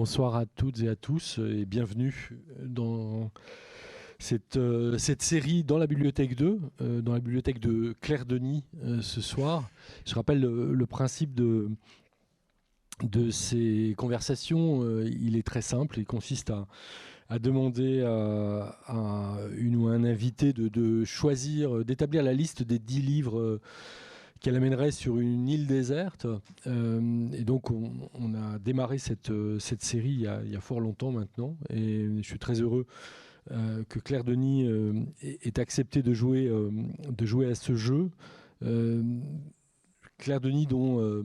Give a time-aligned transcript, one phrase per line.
[0.00, 2.30] bonsoir à toutes et à tous et bienvenue
[2.64, 3.30] dans
[4.18, 8.64] cette, euh, cette série dans la bibliothèque 2, euh, dans la bibliothèque de Claire Denis
[8.82, 9.68] euh, ce soir.
[10.06, 11.68] Je rappelle le, principe de,
[13.30, 16.50] ces conversations, il est très simple, il consiste
[17.28, 23.60] à, demander à, une ou un invité de choisir, d'établir la liste des dix livres
[24.40, 26.26] qu'elle amènerait sur une île déserte.
[26.66, 31.12] Euh, et donc, on, a démarré cette, euh, cette série il y, a, fort longtemps
[31.12, 31.56] maintenant.
[31.68, 32.86] Et je suis très heureux
[33.50, 34.68] euh, que Claire Denis
[35.22, 38.10] ait, accepté de jouer, de jouer à ce jeu.
[40.18, 41.24] Claire Denis, dont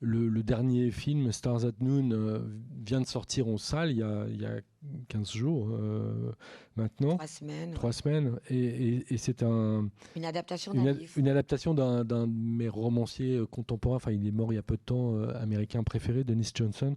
[0.00, 2.38] le, dernier film, Stars at Noon, euh,
[2.84, 4.60] vient de sortir en salle il y a, il y a
[5.08, 6.32] 15 jours euh,
[6.76, 7.16] maintenant.
[7.16, 7.74] Trois semaines.
[7.74, 8.38] Trois semaines.
[8.50, 10.96] Et, c'est un, une adaptation d'un.
[11.16, 14.62] Une adaptation d'un de mes romanciers euh, contemporains, enfin il est mort il y a
[14.62, 16.96] peu de temps, américain préféré, Dennis Johnson,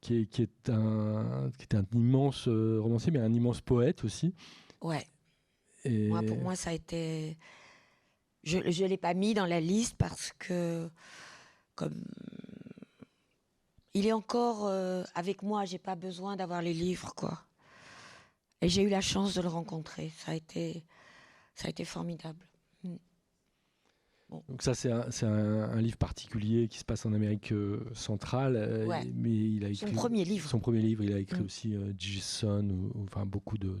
[0.00, 4.34] qui est, qui est, un, qui est un immense romancier, mais un immense poète aussi.
[4.82, 5.04] Ouais.
[5.84, 6.08] Et...
[6.08, 7.36] Moi, pour moi, ça a été...
[8.44, 10.88] Je ne l'ai pas mis dans la liste parce que
[11.78, 11.94] comme
[13.94, 17.44] il est encore euh, avec moi, j'ai pas besoin d'avoir les livres, quoi.
[18.60, 20.12] Et j'ai eu la chance de le rencontrer.
[20.18, 20.84] Ça a été,
[21.54, 22.44] ça a été formidable.
[22.82, 22.96] Mm.
[24.48, 28.56] Donc ça, c'est un, livre particulier qui se passe en Amérique euh, centrale.
[28.56, 30.48] Euh, mais il a écrit son premier livre.
[30.48, 31.46] Son premier livre, il a écrit mm.
[31.46, 33.78] aussi Jason, ou, enfin beaucoup de,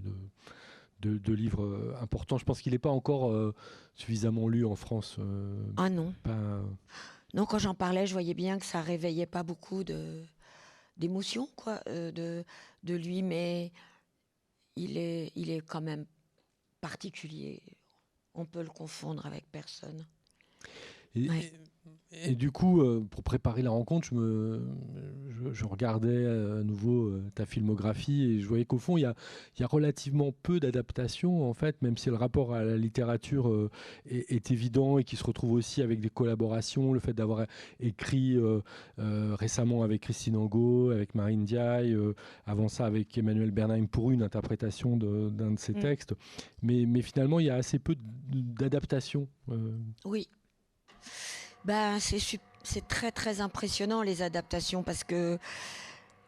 [1.00, 2.38] de, livres importants.
[2.38, 3.34] Je pense qu'il n'est pas encore
[3.96, 5.18] suffisamment lu en France.
[5.76, 6.14] ah non.
[7.34, 10.24] Non, quand j'en parlais, je voyais bien que ça réveillait pas beaucoup de
[10.96, 12.44] d'émotions, quoi, euh, de,
[12.82, 13.72] de lui, mais
[14.74, 16.06] il est, il est quand même
[16.80, 17.62] particulier.
[18.34, 20.04] On peut le confondre avec personne.
[21.14, 21.52] Et
[22.10, 24.62] du coup, euh, pour préparer la rencontre, je, me,
[25.52, 29.04] je, regardais euh, à nouveau euh, ta filmographie et je voyais qu'au fond, il y
[29.04, 29.14] a,
[29.58, 33.68] y a, relativement peu d'adaptations, en fait, même si le rapport à la littérature
[34.06, 37.46] est, évident et qui se retrouve aussi avec des collaborations, le fait d'avoir
[37.80, 38.38] écrit
[38.96, 41.96] récemment avec Christine Angot, avec Marine Diaye,
[42.46, 45.80] avant ça avec Emmanuel Bernheim pour une interprétation d'un de, ses mm.
[45.80, 46.14] textes.
[46.62, 49.28] Mais, mais finalement, il y a assez peu d'adaptations.
[50.04, 50.28] Oui.
[51.68, 55.38] Ben, c'est très très impressionnant les adaptations parce que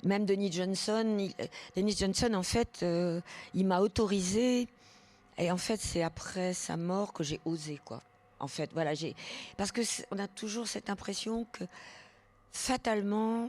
[0.04, 1.30] même Denis Johnson,
[1.74, 3.22] Denis Johnson en fait, euh,
[3.54, 4.68] il m'a autorisé
[5.38, 8.02] et en fait c'est après sa mort que j'ai osé quoi.
[8.38, 8.92] En fait, voilà,
[9.56, 9.80] parce que
[10.10, 11.64] on a toujours cette impression que
[12.52, 13.48] fatalement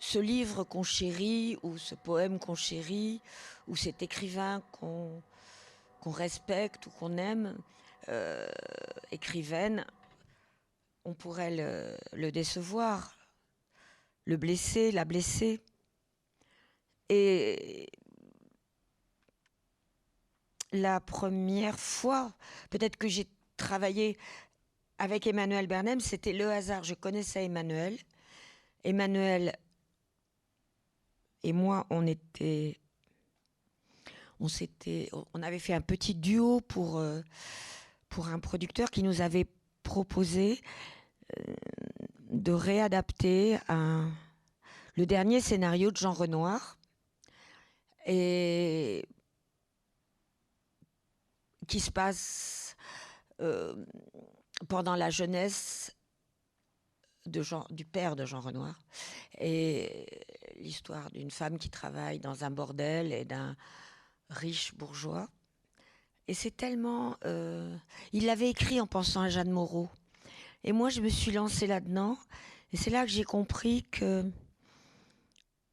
[0.00, 3.22] ce livre qu'on chérit ou ce poème qu'on chérit
[3.66, 5.22] ou cet écrivain qu'on
[6.02, 7.62] qu'on respecte ou qu'on aime, euh,
[9.10, 9.84] écrivaine,
[11.04, 11.50] on pourrait
[12.12, 13.16] le, décevoir,
[14.26, 15.60] le blesser, la blesser.
[17.08, 17.88] Et
[20.72, 22.34] la première fois,
[22.68, 23.26] peut-être que j'ai
[23.56, 24.18] travaillé
[24.98, 26.84] avec Emmanuel Bernem, c'était le hasard.
[26.84, 27.96] Je connaissais Emmanuel.
[28.84, 29.56] Emmanuel
[31.42, 32.76] et moi, on était,
[34.40, 37.22] on avait fait un petit duo pour euh,
[38.08, 39.46] pour un producteur qui nous avait
[39.82, 40.60] proposé
[41.38, 41.54] euh,
[42.30, 46.78] de réadapter le dernier scénario de Jean Renoir.
[48.06, 49.04] Et
[51.68, 52.76] qui se passe
[53.40, 53.84] euh,
[54.68, 55.94] pendant la jeunesse
[57.26, 58.80] du père de Jean Renoir.
[59.38, 60.06] Et
[60.56, 63.54] l'histoire d'une femme qui travaille dans un bordel et d'un
[64.30, 65.28] riche bourgeois
[66.28, 67.16] et c'est tellement...
[67.24, 67.74] Euh,
[68.12, 69.88] il l'avait écrit en pensant à Jeanne Moreau.
[70.62, 72.18] Et moi, je me suis lancée là-dedans.
[72.72, 74.30] Et c'est là que j'ai compris que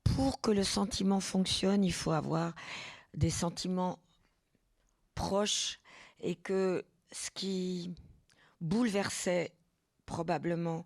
[0.03, 2.55] pour que le sentiment fonctionne, il faut avoir
[3.13, 3.99] des sentiments
[5.13, 5.79] proches
[6.22, 7.93] et que ce qui
[8.61, 9.52] bouleversait
[10.05, 10.85] probablement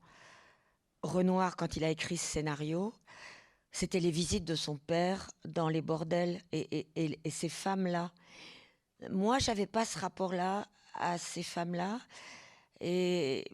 [1.02, 2.94] Renoir quand il a écrit ce scénario,
[3.72, 8.12] c'était les visites de son père dans les bordels et, et ces femmes-là
[9.10, 12.00] moi, j'avais pas ce rapport-là à ces femmes-là.
[12.82, 13.46] Et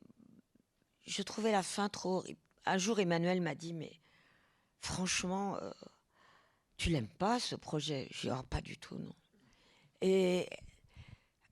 [1.05, 2.23] je trouvais la fin trop.
[2.65, 3.99] Un jour, Emmanuel m'a dit Mais
[4.79, 5.71] franchement, euh,
[6.77, 8.07] tu l'aimes pas ce projet?
[8.11, 9.13] Je dis oh, Pas du tout, non.
[10.01, 10.49] Et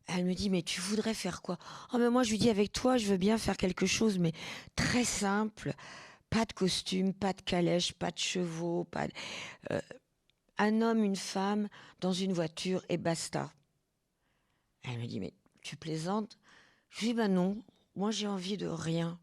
[0.07, 1.57] elle me dit Mais tu voudrais faire quoi?
[1.93, 4.33] Oh, mais moi, je lui dis Avec toi, je veux bien faire quelque chose, mais
[4.75, 5.73] très simple.
[6.29, 9.05] Pas de costume, pas de calèche, pas de chevaux, pas
[9.71, 9.79] euh,
[10.57, 11.69] un homme, une femme
[11.99, 13.51] dans une voiture et basta.
[14.83, 16.37] Elle me dit, mais tu plaisantes
[16.89, 17.63] Je lui dis, ben non,
[17.95, 19.19] moi j'ai envie de rien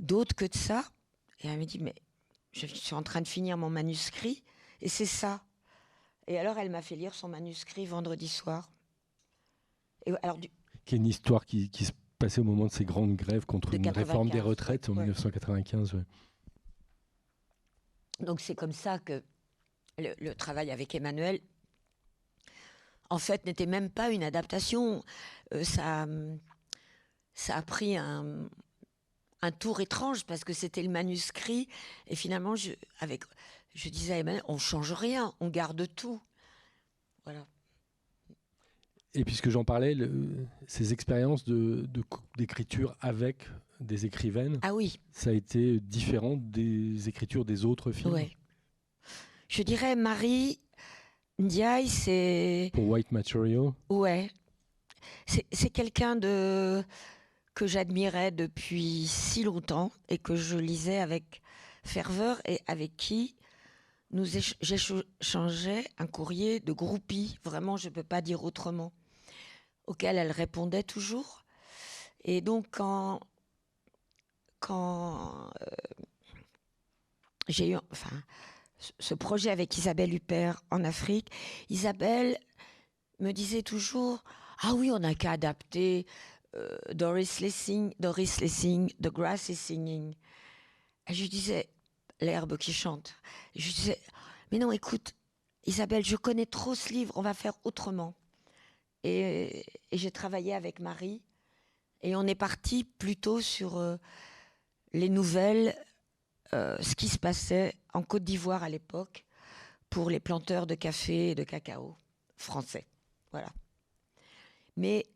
[0.00, 0.84] d'autre que de ça.
[1.40, 1.94] Et elle me dit, mais
[2.52, 4.42] je suis en train de finir mon manuscrit,
[4.80, 5.42] et c'est ça.
[6.26, 8.70] Et alors, elle m'a fait lire son manuscrit vendredi soir.
[10.06, 10.38] Et alors,
[10.84, 13.88] Qui est une histoire qui, se passait au moment de ces grandes grèves contre une
[13.88, 15.96] réforme des retraites en 1995.
[18.20, 19.22] Donc, c'est comme ça que
[19.98, 21.40] le, travail avec Emmanuel,
[23.12, 25.04] en fait, n'était même pas une adaptation.
[25.52, 26.06] Euh, ça,
[27.34, 28.48] ça a pris un,
[29.42, 31.68] un tour étrange parce que c'était le manuscrit
[32.06, 33.24] et finalement je, avec,
[33.74, 36.22] je disais à Emmanuel, on change rien, on garde tout.
[37.24, 37.46] Voilà.
[39.12, 39.94] Et puisque j'en parlais,
[40.66, 41.86] ces expériences de,
[42.38, 43.46] d'écriture avec
[43.78, 45.00] des écrivaines, ah oui.
[45.10, 48.14] ça a été différent des écritures des autres films?
[48.14, 48.34] Ouais.
[49.48, 50.61] Je dirais Marie
[51.42, 52.70] Ndiaye, c'est.
[52.72, 53.72] Pour White Material.
[53.88, 54.30] Ouais.
[55.26, 56.84] C'est, quelqu'un de
[57.54, 61.42] que j'admirais depuis si longtemps et que je lisais avec
[61.84, 63.34] ferveur et avec qui
[64.12, 64.24] nous
[64.60, 68.92] j'échangeais un courrier de groupie, vraiment je ne peux pas dire autrement,
[69.86, 71.44] auquel elle répondait toujours.
[72.24, 73.20] Et donc quand,
[74.60, 75.66] quand euh,
[77.48, 78.22] j'ai eu enfin,
[78.98, 81.30] ce projet avec Isabelle Huppert en Afrique,
[81.70, 82.38] Isabelle
[83.20, 84.22] me disait toujours,
[84.60, 86.06] ah oui, on n'a qu'à adapter
[86.54, 90.14] euh, Doris Lessing, Doris Lessing, The Grass is Singing.
[91.08, 91.68] Et je disais,
[92.20, 93.14] l'herbe qui chante.
[93.54, 94.00] je disais,
[94.50, 95.14] mais non, écoute,
[95.64, 98.14] Isabelle, je connais trop ce livre, on va faire autrement.
[99.04, 101.22] Et, j'ai travaillé avec Marie,
[102.02, 103.96] et on est parti plutôt sur euh,
[104.92, 105.74] les nouvelles,
[106.54, 109.24] euh, ce qui se passait en Côte d'Ivoire à l'époque
[109.88, 111.96] pour les planteurs de café et de cacao
[112.36, 112.86] français.
[113.30, 113.50] Voilà.
[114.76, 115.06] Mais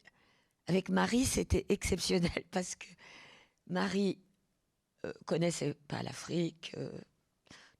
[0.66, 2.86] avec Marie, c'était exceptionnel parce que
[3.68, 4.18] Marie
[5.04, 6.72] euh, connaissait pas l'Afrique.
[6.76, 6.90] Euh,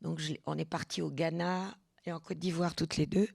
[0.03, 1.75] donc on est parti au Ghana
[2.05, 3.29] et en Côte d'Ivoire toutes les deux.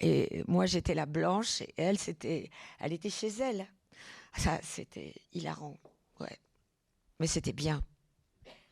[0.00, 3.66] Et moi j'étais la blanche et elle c'était, elle était chez elle.
[4.36, 5.76] Ça c'était hilarant,
[6.20, 6.38] ouais.
[7.18, 7.82] Mais c'était bien.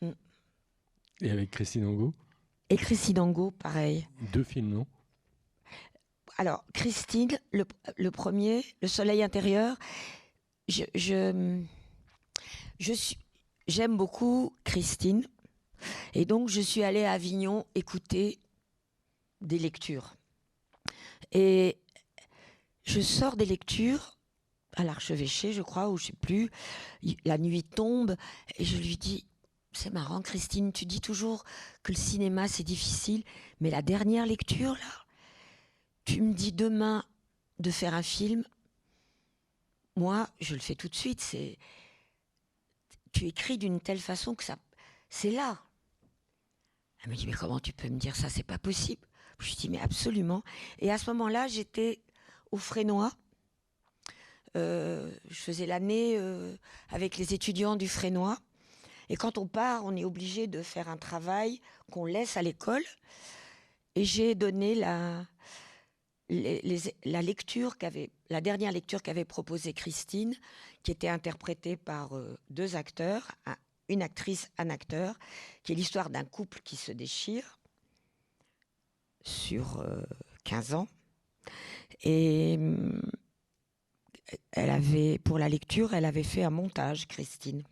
[0.01, 0.11] Mm.
[1.21, 2.13] Et avec Christine Angot
[2.69, 4.07] Et Christine Angot, pareil.
[4.31, 4.87] Deux films, non?
[6.37, 9.75] Alors, Christine, le, premier, Le Soleil intérieur,
[10.69, 13.17] je, je, suis,
[13.67, 15.27] j'aime beaucoup Christine.
[16.13, 18.39] Et donc, je suis allée à Avignon écouter
[19.41, 20.15] des lectures.
[21.33, 21.77] Et
[22.85, 24.17] je sors des lectures
[24.77, 26.49] à l'archevêché, je crois, ou je sais plus.
[27.25, 28.15] La nuit tombe
[28.57, 29.25] et je lui dis
[29.81, 31.45] C'est marrant, Christine, tu dis toujours
[31.83, 33.23] que le cinéma c'est difficile,
[33.61, 35.05] mais la dernière lecture, là,
[36.03, 37.05] tu me dis demain
[37.59, 38.43] de faire un film,
[39.95, 41.21] moi, je le fais tout de suite.
[41.21, 41.57] C'est,
[43.13, 44.57] tu écris d'une telle façon que ça,
[45.09, 45.57] c'est là.
[47.01, 48.27] Elle me dit mais comment tu peux me dire ça?
[48.27, 49.07] C'est pas possible.
[49.37, 50.43] Je dis mais absolument.
[50.79, 52.01] Et à ce moment-là, j'étais
[52.51, 53.13] au Frénois.
[54.57, 56.57] Euh, je faisais l'année euh,
[56.89, 58.39] avec les étudiants du Frénois.
[59.09, 61.61] Et quand on part, on est obligé de faire un travail
[61.91, 62.83] qu'on laisse à l'école.
[63.95, 65.25] Et j'ai donné la,
[66.29, 67.75] la lecture
[68.29, 70.35] la dernière lecture qu'avait proposée Christine,
[70.83, 73.31] qui était interprétée par euh, deux acteurs,
[73.89, 75.17] une actrice, un acteur,
[75.63, 77.59] qui est l'histoire d'un couple qui se déchire
[79.23, 79.83] sur
[80.43, 80.87] 15 euh, ans.
[82.03, 83.01] Et mm,
[84.51, 87.63] elle avait, pour la lecture, elle avait fait un montage, Christine.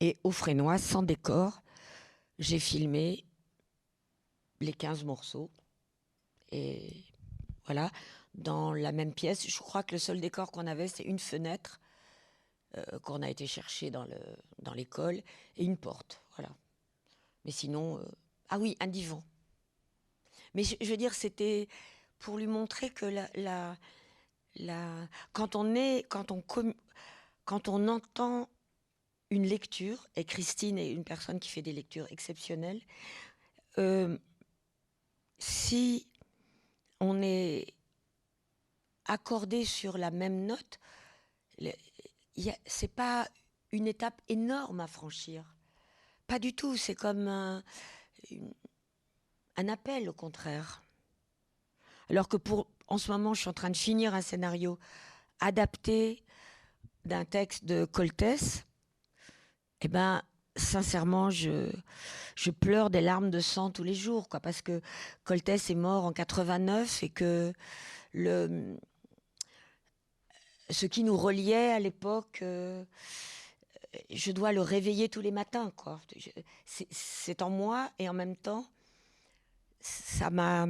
[0.00, 1.62] Et au Frénois, sans décor,
[2.38, 3.24] j'ai filmé
[4.60, 5.50] les 15 morceaux
[6.52, 7.04] et
[7.66, 7.90] voilà,
[8.34, 9.46] dans la même pièce.
[9.46, 11.80] Je crois que le seul décor qu'on avait, c'est une fenêtre
[12.76, 14.18] euh, qu'on a été chercher dans, le,
[14.60, 15.22] dans l'école
[15.56, 16.22] et une porte.
[16.36, 16.50] Voilà.
[17.44, 18.04] Mais sinon, euh,
[18.48, 19.22] ah oui, un divan.
[20.54, 21.68] Mais je, veux dire, c'était
[22.18, 23.76] pour lui montrer que la,
[25.32, 26.42] quand on est, quand on,
[27.44, 28.48] quand on entend
[29.30, 32.80] une lecture, et Christine est une personne qui fait des lectures exceptionnelles,
[33.78, 34.18] euh,
[35.38, 36.06] si
[37.00, 37.74] on est
[39.06, 40.78] accordé sur la même note,
[42.66, 43.26] c'est pas
[43.72, 45.44] une étape énorme à franchir.
[46.26, 46.76] Pas du tout.
[46.76, 47.62] C'est comme un,
[49.56, 50.82] appel, au contraire.
[52.08, 54.78] Alors que pour, en ce moment, je suis en train de finir un scénario
[55.40, 56.22] adapté
[57.04, 58.64] d'un texte de Coltès.
[59.82, 60.22] Eh ben,
[60.56, 61.70] sincèrement, je,
[62.60, 64.82] pleure des larmes de sang tous les jours, quoi, parce que
[65.24, 67.52] Coltès est mort en 89 et que
[68.14, 68.76] ce
[70.86, 72.84] qui nous reliait à l'époque, euh,
[74.10, 76.00] je dois le réveiller tous les matins, quoi.
[76.66, 78.66] C'est en moi et en même temps,
[79.80, 80.66] ça m'a.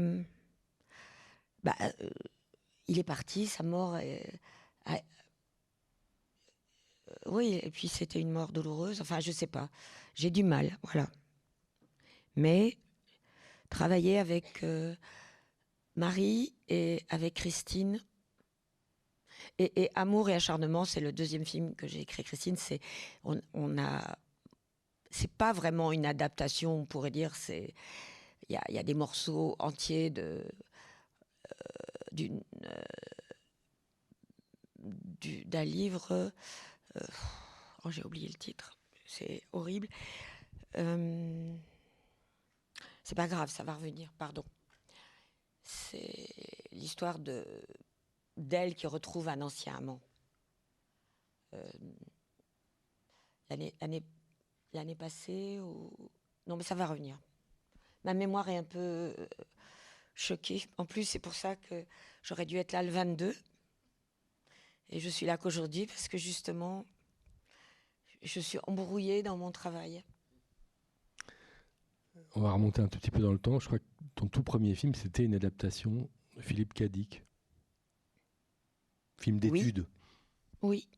[1.64, 2.10] Bah, euh,
[2.86, 3.98] il est parti, sa mort.
[3.98, 4.40] Est,
[7.26, 9.00] oui, et puis c'était une mort douloureuse.
[9.00, 9.68] Enfin, je sais pas.
[10.14, 11.08] J'ai du mal, voilà.
[12.36, 12.76] Mais
[13.68, 14.94] travailler avec euh,
[15.96, 18.00] Marie et avec Christine.
[19.58, 22.24] Et, Amour et acharnement, c'est le deuxième film que j'ai écrit.
[22.24, 22.80] Christine, c'est
[23.24, 24.18] on, a,
[25.10, 27.34] c'est pas vraiment une adaptation, on pourrait dire.
[27.36, 27.74] C'est
[28.48, 30.44] il y a, des morceaux entiers de
[32.18, 32.28] euh, euh,
[35.44, 36.32] d'un livre
[37.84, 38.78] oh, j'ai oublié le titre.
[39.04, 39.88] C'est horrible.
[40.76, 41.56] Euh,
[43.02, 44.44] c'est pas grave, ça va revenir, pardon.
[45.62, 46.28] C'est
[46.72, 47.44] l'histoire de
[48.36, 50.00] d'elle qui retrouve un ancien amant.
[51.52, 51.70] Euh,
[53.50, 55.58] l'année, passée,
[56.46, 57.18] non mais ça va revenir.
[58.04, 59.14] Ma mémoire est un peu
[60.14, 60.64] choquée.
[60.78, 61.84] En plus, c'est pour ça que
[62.22, 63.34] j'aurais dû être là le 22.
[64.90, 66.84] Et je suis là qu'aujourd'hui parce que justement,
[68.22, 70.04] je suis embrouillée dans mon travail.
[72.34, 73.58] On va remonter un tout petit peu dans le temps.
[73.58, 77.22] Je crois que ton tout premier film, c'était une adaptation de Philippe Cadic.
[79.20, 79.86] Film d'études.
[80.62, 80.88] Oui.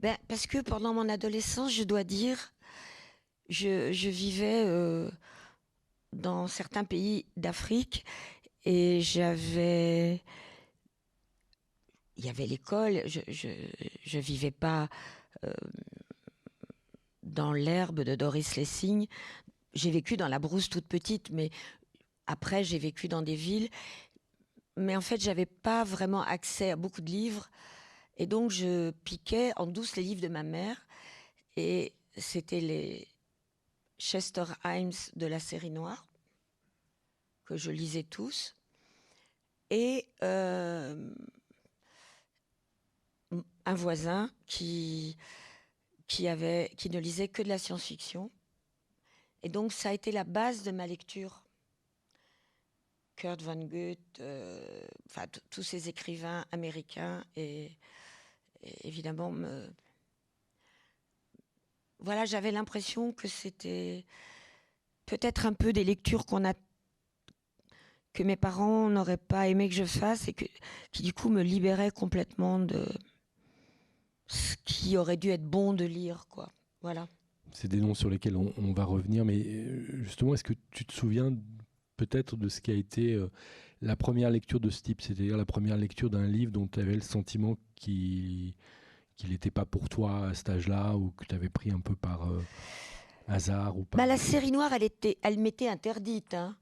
[0.00, 2.54] Ben, parce que pendant mon adolescence, je dois dire,
[3.48, 5.10] je, vivais euh,
[6.12, 8.04] dans certains pays d'Afrique
[8.64, 10.22] et j'avais
[12.18, 14.88] il y avait l'école, je, je, vivais pas
[15.44, 15.52] euh,
[17.22, 19.06] dans l'herbe de Doris Lessing.
[19.72, 21.50] J'ai vécu dans la brousse toute petite, mais
[22.26, 23.68] après j'ai vécu dans des villes.
[24.76, 27.50] Mais en fait, j'avais pas vraiment accès à beaucoup de livres,
[28.16, 30.86] et donc je piquais en douce les livres de ma mère,
[31.56, 33.08] et c'était les
[33.98, 36.06] Chester Himes de la série noire
[37.44, 38.56] que je lisais tous.
[39.70, 41.10] Et euh,
[43.68, 45.18] un voisin qui,
[46.06, 48.30] qui, ne lisait que de la science-fiction.
[49.42, 51.42] Et donc, ça a été la base de ma lecture.
[53.16, 57.70] Kurt Vonnegut, euh, enfin, tous ces écrivains américains, et,
[58.84, 59.70] évidemment, me...
[61.98, 64.06] voilà, j'avais l'impression que c'était
[65.04, 66.54] peut-être un peu des lectures qu'on a
[68.14, 70.46] que mes parents n'auraient pas aimé que je fasse et que,
[70.90, 72.88] qui du coup me libéraient complètement de,
[74.28, 76.52] ce qui aurait dû être bon de lire, quoi.
[76.82, 77.08] Voilà.
[77.52, 80.92] C'est des noms sur lesquels on, va revenir, mais euh, justement, est-ce que tu te
[80.92, 81.34] souviens
[81.96, 83.30] peut-être de ce qui a été euh,
[83.80, 86.94] la première lecture de ce type, c'est-à-dire la première lecture d'un livre dont tu avais
[86.94, 88.54] le sentiment qu'il
[89.24, 92.30] n'était pas pour toi à cet âge-là, ou que tu avais pris un peu par
[92.30, 92.42] euh,
[93.28, 96.54] hasard ou pas bah, La série noire, elle, était, elle m'était interdite, hein.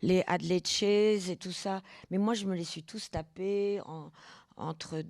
[0.00, 4.10] les Adelaide Chase et tout ça, mais moi je me les suis tous tapés en,
[4.56, 5.02] entre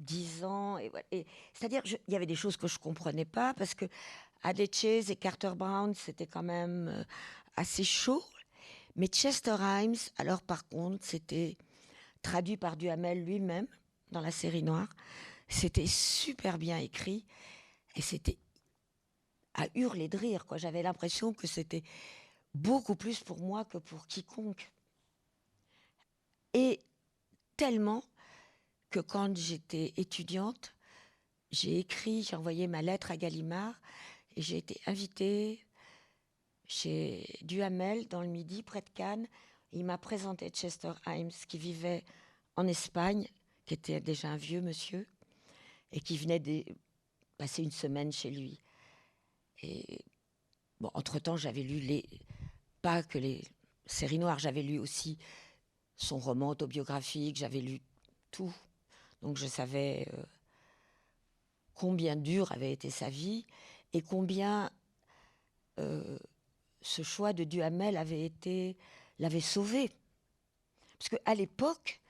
[0.00, 0.78] 10 ans.
[0.78, 3.86] Et, C'est-à-dire qu'il y avait des choses que je ne comprenais pas parce que
[4.72, 7.04] Chase et Carter Brown, c'était quand même euh,
[7.56, 8.22] assez chaud.
[8.96, 11.56] Mais Chester Himes, alors par contre, c'était
[12.22, 13.66] traduit par Duhamel lui-même
[14.10, 14.88] dans la série noire.
[15.48, 17.24] C'était super bien écrit
[17.96, 18.38] et c'était
[19.54, 20.46] à hurler de rire.
[20.46, 20.58] Quoi.
[20.58, 21.82] J'avais l'impression que c'était
[22.54, 24.70] beaucoup plus pour moi que pour quiconque.
[26.54, 26.80] Et
[27.56, 28.02] tellement
[28.90, 30.74] que quand j'étais étudiante,
[31.50, 33.80] j'ai écrit, j'ai envoyé ma lettre à Gallimard
[34.36, 35.64] et j'ai été invitée
[36.66, 39.26] chez Duhamel dans le Midi, près de Cannes.
[39.72, 42.04] Il m'a présenté Chester Himes qui vivait
[42.56, 43.26] en Espagne,
[43.66, 45.08] qui était déjà un vieux monsieur
[45.92, 46.64] et qui venait de
[47.38, 48.60] passer une semaine chez lui.
[50.94, 52.02] Entre-temps, j'avais lu
[52.82, 53.44] pas que les
[53.86, 55.18] séries noires, j'avais lu aussi
[55.96, 57.80] son roman autobiographique, j'avais lu
[58.30, 58.54] tout.
[59.22, 60.22] Donc je savais euh,
[61.74, 63.46] combien dur avait été sa vie
[63.92, 64.70] et combien
[65.78, 66.18] euh,
[66.82, 68.76] ce choix de Duhamel avait été
[69.18, 69.90] l'avait sauvé.
[70.98, 72.00] Parce qu'à l'époque,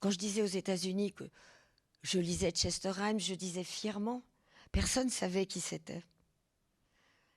[0.00, 1.24] quand je disais aux États-Unis que
[2.02, 4.22] je lisais Chester Himes, je disais fièrement,
[4.72, 6.04] personne ne savait qui c'était.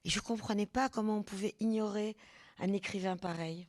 [0.05, 2.15] Et je ne comprenais pas comment on pouvait ignorer
[2.59, 3.67] un écrivain pareil.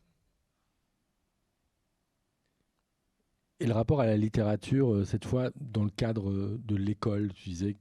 [3.61, 7.31] Et le rapport à la littérature, euh, cette fois, dans le cadre euh, de l'école,
[7.35, 7.76] tu disais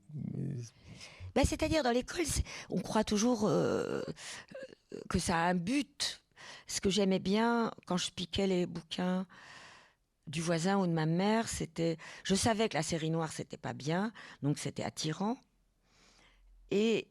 [1.33, 2.25] ben, C'est-à-dire, dans l'école,
[2.69, 4.01] on croit toujours euh,
[5.09, 6.21] que ça a un but.
[6.67, 9.25] Ce que j'aimais bien quand je piquais les bouquins
[10.27, 11.98] du voisin ou de ma mère, c'était.
[12.24, 14.12] Je savais que la série noire, c'était pas bien,
[14.43, 15.38] donc c'était attirant.
[16.71, 17.07] Et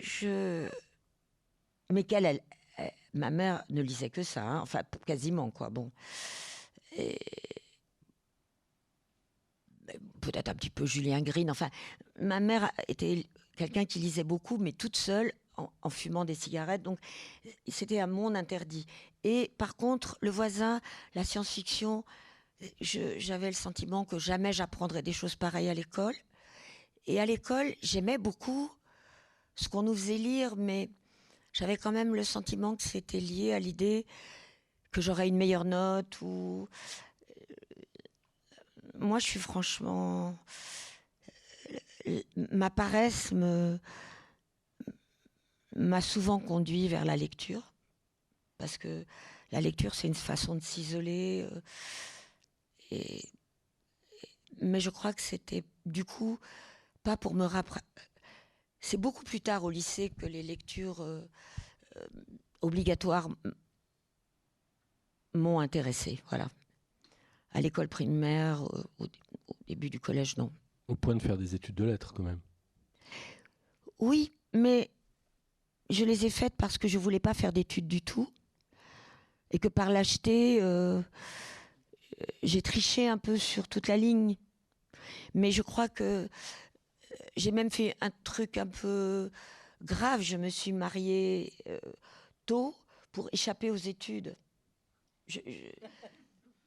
[0.00, 0.68] je.
[1.92, 2.40] Mais qu'elle, elle,
[3.14, 5.70] ma mère ne lisait que ça, hein, enfin quasiment quoi.
[5.70, 5.90] Bon.
[10.24, 11.50] Peut-être un petit peu Julien Green.
[11.50, 11.68] Enfin,
[12.18, 13.26] ma mère était
[13.56, 16.82] quelqu'un qui lisait beaucoup, mais toute seule, en, fumant des cigarettes.
[16.82, 16.98] Donc,
[17.68, 18.86] c'était un monde interdit.
[19.22, 20.80] Et par contre, le voisin,
[21.14, 22.04] la science-fiction,
[22.80, 26.14] j'avais le sentiment que jamais j'apprendrais des choses pareilles à l'école.
[27.06, 28.72] Et à l'école, j'aimais beaucoup
[29.54, 30.90] ce qu'on nous faisait lire, mais
[31.52, 34.06] j'avais quand même le sentiment que c'était lié à l'idée
[34.90, 36.68] que j'aurais une meilleure note ou
[38.98, 40.38] moi je suis franchement
[42.36, 43.32] ma paresse
[45.76, 47.72] m'a souvent conduit vers la lecture
[48.58, 49.04] parce que
[49.52, 51.60] la lecture c'est une façon de s'isoler euh,
[52.90, 53.22] et
[54.60, 56.38] mais je crois que c'était du coup
[57.02, 57.84] pas pour me rapprocher
[58.84, 61.22] c'est beaucoup plus tard au lycée que les lectures euh,
[61.96, 62.06] euh,
[62.60, 63.30] obligatoires
[65.32, 66.20] m'ont intéressée.
[66.28, 66.50] Voilà.
[67.54, 69.06] À l'école primaire, euh, au,
[69.66, 70.52] début du collège, non.
[70.88, 72.40] Au point de faire des études de lettres, quand même.
[73.98, 74.90] Oui, mais
[75.88, 78.28] je les ai faites parce que je voulais pas faire d'études du tout,
[79.50, 80.60] et que par l'acheter,
[82.42, 84.36] j'ai triché un peu sur toute la ligne.
[85.34, 86.28] Mais je crois que
[87.36, 89.30] j'ai même fait un truc un peu
[89.82, 90.20] grave.
[90.20, 91.78] Je me suis mariée euh,
[92.46, 92.74] tôt
[93.12, 94.36] pour échapper aux études.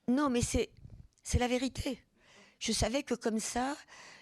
[0.07, 0.69] Non, mais c'est
[1.27, 2.01] c'est la vérité.
[2.57, 3.75] Je savais que comme ça,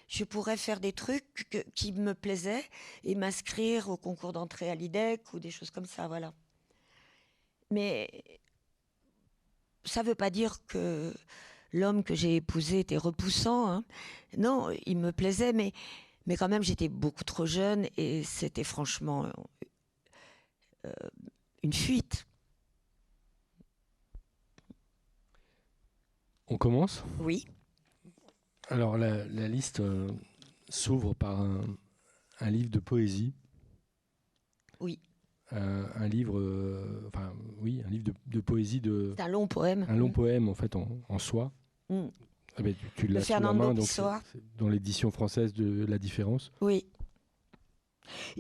[0.08, 2.66] je pourrais faire des trucs qui me plaisaient
[3.04, 6.34] et m'inscrire au concours d'entrée à l'IDEC ou des choses comme ça, voilà.
[7.70, 8.10] Mais
[9.84, 11.14] ça ne veut pas dire que
[11.74, 13.70] l'homme que j'ai épousé était repoussant.
[13.70, 13.86] Hein.
[14.36, 15.74] Non, il me plaisait, mais
[16.26, 19.32] mais quand même, j'étais beaucoup trop jeune et c'était franchement
[20.86, 20.92] euh,
[21.62, 22.26] une fuite.
[26.48, 27.04] On commence?
[27.20, 27.46] Oui.
[28.70, 30.10] Alors la, liste euh,
[30.70, 33.34] s'ouvre par un, livre de poésie.
[34.80, 35.00] Oui.
[35.54, 36.42] Euh, un livre,
[37.08, 39.14] enfin oui, un livre de, poésie de.
[39.18, 39.86] C'est un long poème.
[39.88, 40.14] Un long mm.
[40.14, 41.52] poème en fait en, soi.
[41.90, 42.08] Mm.
[42.58, 43.88] Ah ben, tu, l'as sous la main, donc
[44.58, 46.52] dans l'édition française de La Différence.
[46.62, 46.86] Oui.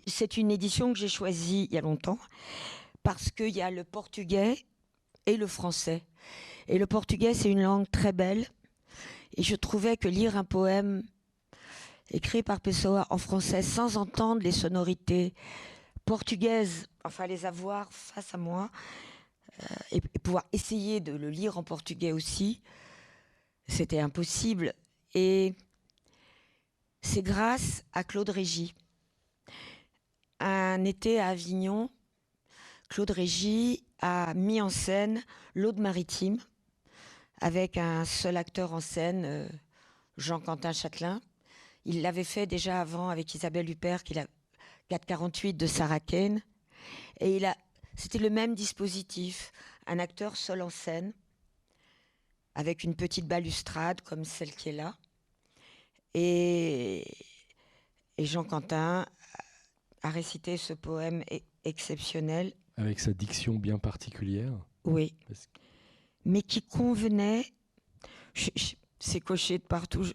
[0.07, 2.19] C'est une édition que j'ai choisie il y a longtemps
[3.03, 4.57] parce qu'il y a le portugais
[5.25, 6.03] et le français.
[6.67, 8.47] Et le portugais, c'est une langue très belle.
[9.37, 11.03] Et je trouvais que lire un poème
[12.11, 15.33] écrit par Pessoa en français sans entendre les sonorités
[16.05, 18.69] portugaises, enfin les avoir face à moi,
[19.61, 22.61] euh, et, pouvoir essayer de le lire en portugais aussi,
[23.67, 24.73] c'était impossible.
[25.13, 25.53] Et
[27.01, 28.73] c'est grâce à Claude Régis.
[30.39, 31.89] Un été à Avignon,
[32.89, 35.23] Claude Régis a mis en scène
[35.53, 36.39] l'Aude maritime
[37.45, 39.47] avec un seul acteur en scène, euh,
[40.17, 41.21] Jean-Quentin Châtelain.
[41.85, 44.25] Il l'avait fait déjà avant avec Isabelle Huppert, qui a
[44.89, 46.41] 448 de Sarah Kane.
[47.19, 47.55] Et il a,
[47.93, 49.51] c'était le même dispositif,
[49.85, 51.13] un acteur seul en scène
[52.55, 54.95] avec une petite balustrade comme celle qui est là.
[56.15, 57.05] Et,
[58.17, 59.05] Jean Quentin
[60.01, 62.53] a récité ce poème e-, exceptionnel.
[62.77, 64.65] Avec sa diction bien particulière.
[64.83, 65.13] Oui.
[66.25, 67.45] Mais qui convenait.
[68.99, 70.05] C'est coché de partout.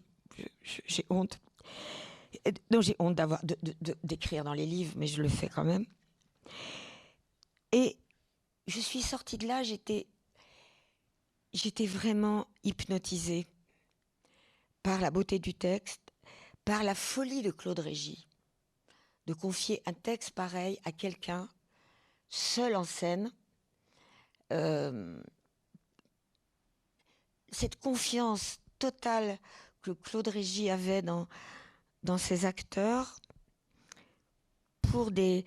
[0.63, 1.41] J'ai honte.
[2.71, 3.41] Non, j'ai honte d'avoir
[4.03, 5.87] d'écrire dans les livres, mais je le fais quand même.
[7.73, 7.97] Et
[8.67, 10.07] je suis sortie de là, j'étais
[11.53, 13.47] j'étais vraiment hypnotisée
[14.83, 16.01] par la beauté du texte,
[16.65, 18.27] par la folie de Claude Régis,
[19.27, 21.49] de confier un texte pareil à quelqu'un
[22.29, 23.33] seul en scène.
[24.53, 25.21] Euh,
[27.51, 29.39] cette confiance totale
[29.83, 31.29] que Claude Régis avait dans,
[32.03, 33.21] dans ses acteurs
[34.83, 35.45] pour des,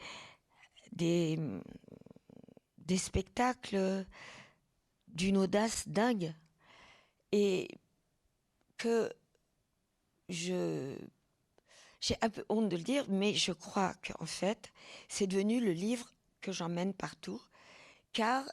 [0.91, 1.37] des,
[2.97, 4.05] spectacles
[5.07, 6.33] d'une audace dingue.
[7.31, 7.67] Et
[8.77, 9.11] que
[10.29, 10.95] je
[11.99, 14.73] j'ai un peu honte de le dire, mais je crois qu'en fait,
[15.07, 16.11] c'est devenu le livre
[16.41, 17.41] que j'emmène partout,
[18.11, 18.43] car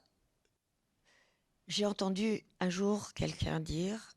[1.71, 4.17] j'ai entendu un jour quelqu'un dire,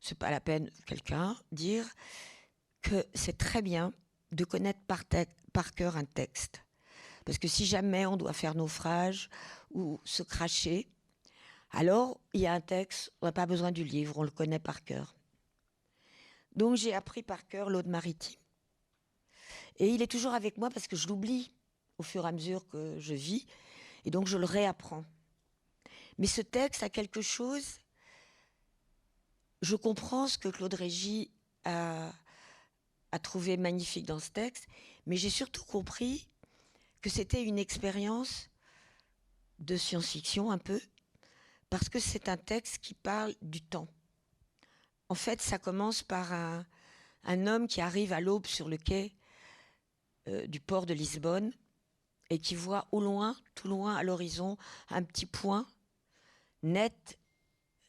[0.00, 1.86] c'est pas la peine, quelqu'un dire
[2.80, 3.92] que c'est très bien
[4.32, 6.62] de connaître par, cœur un texte.
[7.26, 9.28] Parce que si jamais on doit faire naufrage
[9.70, 10.88] ou se cracher,
[11.72, 14.58] alors il y a un texte, on n'a pas besoin du livre, on le connaît
[14.58, 15.14] par cœur.
[16.56, 18.40] Donc j'ai appris par cœur l'Aude maritime.
[19.76, 21.52] Et il est toujours avec moi parce que je l'oublie
[21.98, 23.46] au fur et à mesure que je vis.
[24.06, 25.04] Et donc, je le réapprends.
[26.18, 27.78] Mais ce texte a quelque chose.
[29.62, 31.30] Je comprends ce que Claude Régis
[31.64, 32.12] a,
[33.22, 34.68] trouvé magnifique dans ce texte,
[35.06, 36.28] mais j'ai surtout compris
[37.00, 38.48] que c'était une expérience
[39.58, 40.80] de science-fiction un peu,
[41.68, 43.88] parce que c'est un texte qui parle du temps.
[45.08, 46.64] En fait, ça commence par un,
[47.46, 49.14] homme qui arrive à l'aube sur le quai
[50.28, 51.52] euh, du port de Lisbonne
[52.30, 54.56] et qui voit au loin, tout loin à l'horizon,
[54.90, 55.66] un petit point
[56.62, 57.18] net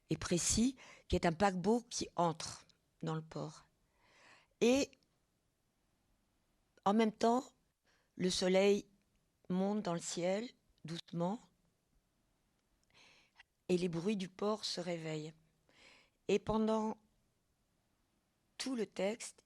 [0.09, 0.75] et précis
[1.07, 2.65] qui est un paquebot qui entre
[3.01, 3.65] dans le port.
[4.61, 4.89] Et
[6.85, 7.43] en même temps,
[8.15, 8.85] le soleil
[9.49, 10.47] monte dans le ciel
[10.85, 11.39] doucement
[13.69, 15.33] et les bruits du port se réveillent.
[16.27, 16.97] Et pendant
[18.57, 19.41] tout le texte,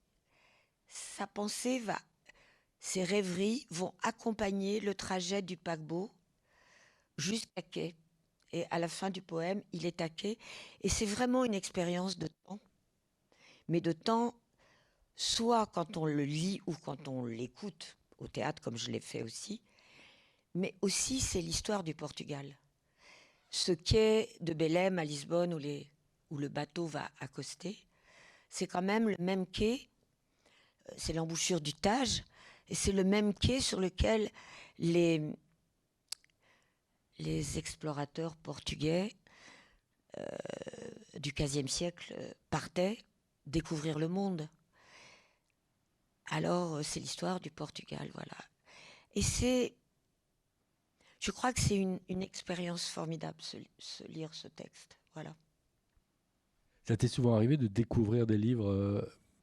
[0.88, 1.98] sa pensée va,
[2.80, 6.10] ses rêveries vont accompagner le trajet du paquebot
[7.16, 7.96] jusqu'à quai.
[8.54, 10.38] Et à la fin du poème, il est quai.
[10.82, 12.60] Et c'est vraiment une expérience de temps,
[13.68, 14.34] mais de temps,
[15.16, 19.22] soit quand on le lit ou quand on l'écoute au théâtre, comme je l'ai fait
[19.22, 19.60] aussi,
[20.54, 22.56] mais aussi c'est l'histoire du Portugal
[23.54, 25.60] ce quai de Belém à Lisbonne où,
[26.30, 27.78] où le bateau va accoster,
[28.48, 29.88] c'est quand même le même quai,
[30.88, 32.24] euh, c'est l'embouchure du Tage,
[32.68, 34.28] et c'est le même quai sur lequel
[34.80, 35.22] les,
[37.18, 39.14] les explorateurs portugais
[40.18, 40.26] euh,
[41.18, 42.14] du XVe siècle
[42.50, 42.98] partaient
[43.46, 44.48] découvrir le monde.
[46.26, 48.36] Alors, euh, c'est l'histoire du Portugal, voilà.
[49.14, 49.76] Et c'est
[51.24, 53.56] je crois que c'est une, expérience formidable, se,
[54.08, 54.98] lire ce texte.
[55.14, 55.34] Voilà.
[56.86, 59.00] Ça t'est souvent arrivé de découvrir des livres euh,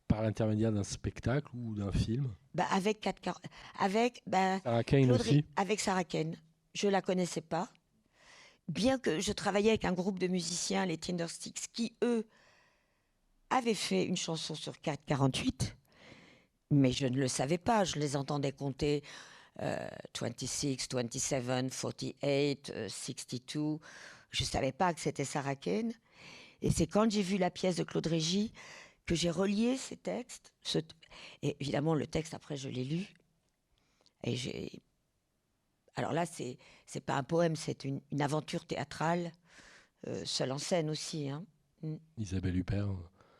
[0.07, 2.35] par l'intermédiaire d'un spectacle ou d'un film?
[2.53, 3.07] Bah Avec,
[3.79, 6.35] avec bah, Sarah Kane aussi Avec Sarah Kane.
[6.73, 7.69] Je la connaissais pas.
[8.67, 12.27] Bien que je travaillais avec un groupe de musiciens, les Tindersticks, qui, eux,
[13.49, 15.75] avaient fait une chanson sur 448,
[16.71, 17.83] mais je ne le savais pas.
[17.83, 19.03] Je les entendais compter
[19.57, 21.37] 26, 27,
[22.19, 23.79] 48, 62.
[24.29, 25.91] Je ne savais pas que c'était Sarah Kane.
[26.61, 28.51] Et c'est quand j'ai vu la pièce de Claude Régis
[29.05, 30.53] que j'ai relié ces textes.
[31.41, 33.05] Et évidemment, le texte, après, je l'ai lu.
[34.23, 34.81] Et j'ai.
[35.95, 39.31] Alors là, c'est c'est pas un poème, c'est une, aventure théâtrale,
[40.07, 41.29] euh, seule en scène aussi.
[41.29, 41.45] Hein.
[41.83, 41.95] Mm.
[42.17, 42.89] Isabelle Huppert.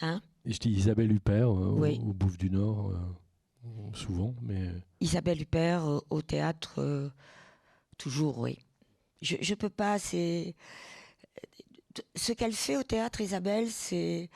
[0.02, 0.22] Hein?
[0.46, 2.92] Je dis Isabelle Huppert euh, au, Bouffe du Nord.
[2.92, 4.70] Euh, souvent, mais...
[5.02, 7.12] Isabelle Huppert au théâtre,
[7.98, 8.58] toujours, oui.
[9.22, 10.56] Je ne peux pas, c'est...
[12.16, 14.30] Ce qu'elle fait au théâtre, Isabelle, c'est...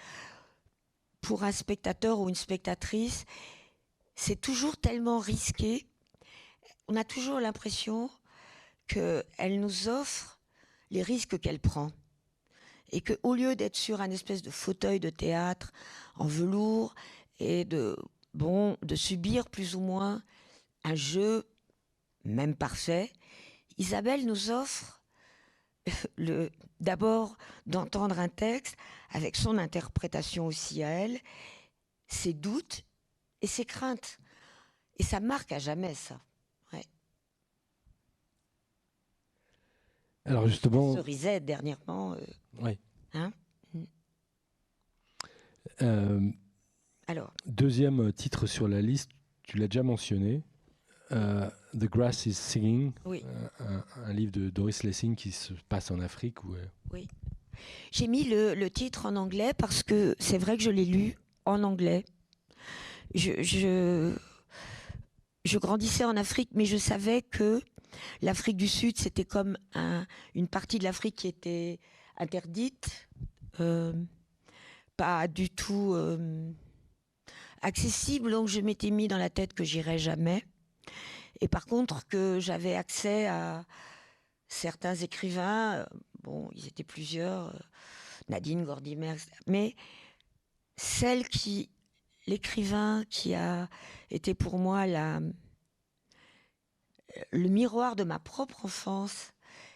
[1.21, 3.25] Pour un spectateur ou une spectatrice,
[4.13, 5.87] c'est toujours tellement risqué.
[6.87, 8.09] On a toujours l'impression
[8.87, 10.39] qu'elle nous offre
[10.91, 11.91] les risques qu'elle prend.
[12.91, 15.73] Et qu'au lieu d'être sur un espèce de fauteuil de théâtre
[16.15, 16.93] en velours
[17.39, 17.97] et de
[18.33, 20.21] bon, de subir plus ou moins
[20.83, 21.47] un jeu,
[22.23, 23.11] même parfait,
[23.77, 25.01] Isabelle nous offre
[26.79, 28.77] d'abord d'entendre un texte
[29.09, 31.19] avec son interprétation aussi à elle,
[32.07, 32.83] ses doutes
[33.41, 34.19] et ses craintes.
[34.97, 36.21] Et ça marque à jamais ça.
[40.25, 40.95] Alors justement.
[40.95, 42.13] Cerisette dernièrement.
[42.13, 42.17] Euh,
[42.61, 42.77] oui.
[43.13, 43.31] Hein?
[45.81, 46.19] Euh,
[47.45, 49.11] Deuxième titre sur la liste,
[49.43, 50.43] tu l'as déjà mentionné,
[51.11, 53.19] euh, The Grass is Singing, euh,
[54.05, 56.43] un, livre de Doris Lessing qui se passe en Afrique.
[56.91, 57.07] Oui.
[57.91, 61.63] J'ai mis le, titre en anglais parce que c'est vrai que je l'ai lu en
[61.63, 62.05] anglais.
[63.13, 64.17] Je, je,
[65.57, 67.61] grandissais en Afrique, mais je savais que
[68.21, 69.57] l'Afrique du Sud, c'était comme
[70.33, 71.79] une partie de l'Afrique qui était
[72.17, 73.09] interdite,
[74.97, 75.95] pas du tout
[77.61, 80.45] accessible, donc je m'étais mis dans la tête que j'irais jamais.
[81.41, 83.65] Et par contre, que j'avais accès à
[84.47, 85.85] certains écrivains, euh,
[86.21, 87.59] bon, ils étaient plusieurs, euh,
[88.29, 89.15] Nadine Gordimer,
[89.47, 89.75] mais
[90.77, 91.69] celle qui,
[92.27, 93.69] l'écrivain qui a
[94.09, 95.19] été pour moi la,
[97.31, 99.33] le miroir de ma propre enfance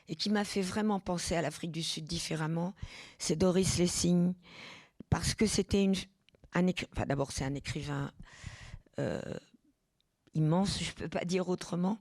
[0.08, 2.74] et qui m'a fait vraiment penser à l'Afrique du Sud différemment,
[3.20, 4.34] c'est Doris Lessing,
[5.10, 5.96] parce que c'était une,
[7.08, 8.12] d'abord, c'est un écrivain
[9.00, 9.22] euh,
[10.34, 12.00] immense, je ne peux pas dire autrement,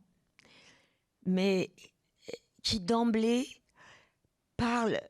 [1.26, 1.70] mais
[2.62, 3.46] qui d'emblée
[4.56, 5.00] parle.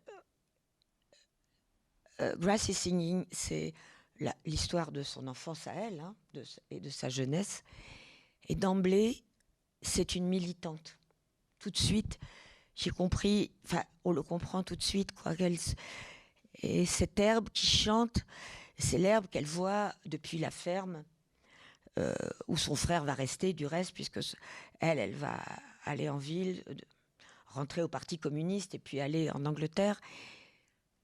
[2.21, 3.73] Euh, Grassy Singing, c'est
[4.45, 6.17] l'histoire de son enfance à elle hein,
[6.71, 7.63] et de sa jeunesse.
[8.49, 9.25] Et d'emblée,
[9.83, 10.99] c'est une militante.
[11.59, 12.19] Tout de suite,
[12.75, 15.35] j'ai compris, enfin, on le comprend tout de suite, quoi.
[16.63, 18.25] et cette herbe qui chante,
[18.79, 21.05] c'est l'herbe qu'elle voit depuis la ferme
[21.99, 22.15] euh,
[22.47, 24.21] où son frère va rester du reste, puisque
[24.79, 25.43] elle, elle va
[25.85, 26.63] aller en ville,
[27.47, 30.01] rentrer au Parti communiste et puis aller en Angleterre.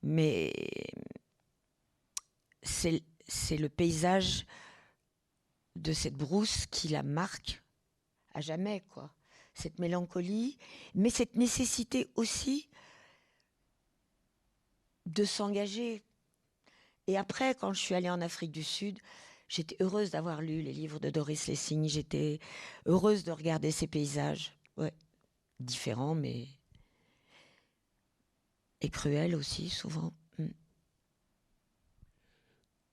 [0.03, 0.53] Mais
[2.63, 4.47] c'est le paysage
[5.75, 7.64] de cette brousse qui la marque
[8.35, 9.15] à jamais, quoi.
[9.55, 10.59] Cette mélancolie,
[10.95, 12.69] mais cette nécessité aussi
[15.07, 16.03] de s'engager.
[17.07, 18.99] Et après, quand je suis allée en Afrique du Sud,
[19.49, 21.89] j'étais heureuse d'avoir lu les livres de Doris Lessing.
[21.89, 22.41] J'étais
[22.87, 24.53] heureuse de regarder ces paysages.
[24.77, 24.93] Ouais,
[25.61, 26.49] différents, mais
[28.81, 30.13] et cruels aussi, souvent.
[30.39, 30.49] Mm.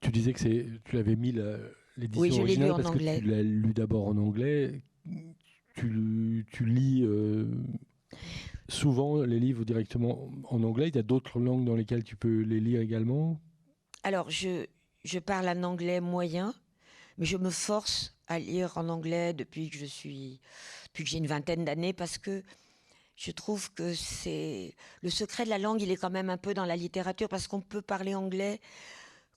[0.01, 1.33] Tu disais que tu l'avais mis
[1.97, 3.19] l'édition oui, je originale lu en parce anglais.
[3.19, 4.81] que tu l'as lu d'abord en anglais.
[5.75, 7.45] Tu, lis euh,
[8.69, 10.89] souvent les livres directement en anglais.
[10.89, 13.39] Il y a d'autres langues dans lesquelles tu peux les lire également
[14.03, 14.65] Alors, je,
[15.03, 16.53] je parle un anglais moyen,
[17.17, 20.39] mais je me force à lire en anglais depuis que je suis,
[20.85, 22.43] depuis que j'ai une vingtaine d'années parce que
[23.15, 26.53] je trouve que c'est le secret de la langue, il est quand même un peu
[26.53, 28.59] dans la littérature parce qu'on peut parler anglais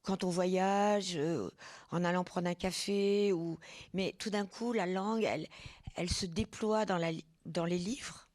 [0.05, 1.51] quand on voyage, euh,
[1.91, 3.59] en allant prendre un café, ou
[3.95, 5.49] mais tout d'un coup la langue, elle,
[5.97, 7.11] elle se déploie dans, la,
[7.47, 8.29] dans les livres.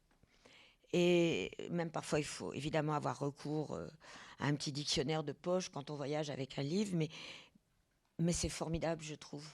[0.91, 3.87] Et même parfois, il faut évidemment avoir recours euh,
[4.39, 7.09] à un petit dictionnaire de poche quand on voyage avec un livre, mais,
[8.17, 9.47] mais c'est formidable, je trouve.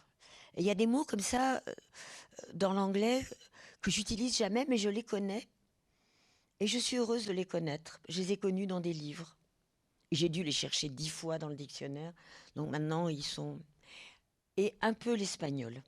[0.58, 1.74] Il y a des mots comme ça euh,
[2.54, 3.26] dans l'anglais
[3.82, 5.46] que j'utilise jamais, mais je les connais.
[6.62, 8.00] Et je suis heureuse de les connaître.
[8.08, 9.36] Je les ai connus dans des livres.
[10.12, 12.14] J'ai dû les chercher dix fois dans le dictionnaire.
[12.56, 13.60] Donc maintenant, ils sont.
[14.58, 15.82] Et un peu l'espagnol.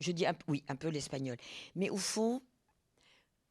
[0.00, 1.36] Je dis oui, un peu l'espagnol.
[1.76, 2.42] Mais au fond,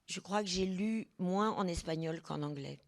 [0.07, 2.79] je crois que j'ai lu moins en espagnol qu'en anglais.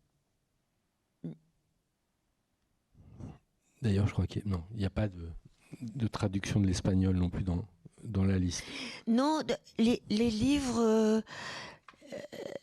[3.81, 7.65] D'ailleurs, je crois qu'il n'y a pas de, traduction de l'espagnol non plus dans,
[8.03, 8.63] dans la liste.
[9.07, 9.41] Non,
[9.77, 11.21] les, livres euh,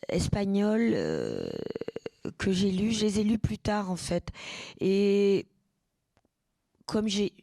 [0.09, 1.49] espagnols euh,
[2.37, 4.29] que j'ai lus, je les ai lus plus tard en fait.
[4.79, 5.47] Et
[6.85, 7.33] comme j'ai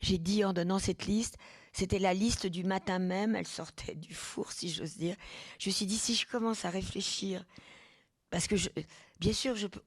[0.00, 1.36] dit en donnant cette liste,
[1.72, 5.16] c'était la liste du matin même, elle sortait du four si j'ose dire.
[5.58, 7.44] Je me suis dit si je commence à réfléchir,
[8.30, 8.56] parce que
[9.20, 9.82] bien sûr, je peux,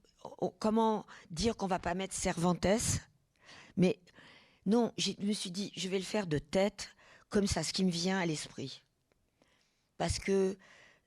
[0.59, 2.65] comment dire qu'on va pas mettre Cervantes
[3.77, 3.99] mais
[4.65, 6.89] non, je me suis dit, je vais le faire de tête,
[7.29, 8.83] comme ça, ce qui me vient à l'esprit.
[9.97, 10.57] Parce que,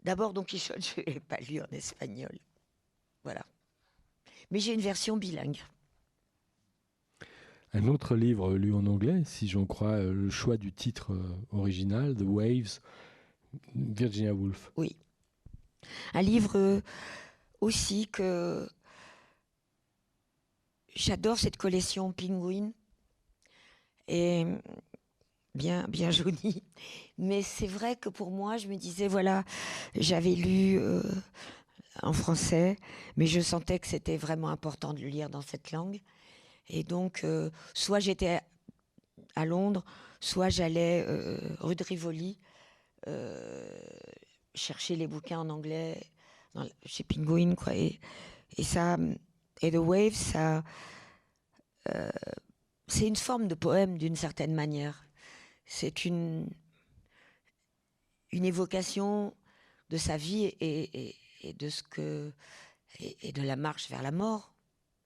[0.03, 2.37] d'abord, Don Quichotte, je ne l'ai pas lu en espagnol.
[3.25, 3.45] Voilà.
[4.51, 5.61] Mais j'ai une version bilingue.
[7.73, 11.37] Un autre livre lu en anglais, si j'en crois euh, le choix du titre euh,
[11.51, 12.81] original, The Waves,
[13.75, 14.71] Virginia Woolf.
[14.77, 14.95] Oui.
[16.13, 16.81] Un livre euh,
[17.61, 18.69] aussi que
[20.95, 22.71] j'adore cette collection Penguin.
[24.07, 24.47] Et
[25.55, 26.63] bien, bien jolie.
[27.19, 29.45] Mais c'est vrai que pour moi, je me disais, voilà,
[29.95, 31.03] j'avais lu euh,
[32.03, 32.77] en français,
[33.17, 36.01] mais je sentais que c'était vraiment important de le lire dans cette langue.
[36.69, 38.41] Et donc, euh, soit j'étais
[39.37, 39.85] à Londres,
[40.21, 42.39] soit j'allais euh, rue de Rivoli
[44.55, 46.01] chercher les bouquins en anglais
[46.87, 47.75] chez Penguin, quoi.
[47.75, 48.01] Et,
[48.63, 48.97] ça,
[49.61, 50.63] et The Wave, ça,
[51.93, 52.11] euh,
[52.87, 55.07] c'est une forme de poème d'une certaine manière.
[55.67, 56.49] C'est une,
[58.31, 59.35] une évocation
[59.91, 61.15] de sa vie et,
[61.53, 62.33] de ce que
[62.99, 64.55] et, de la marche vers la mort,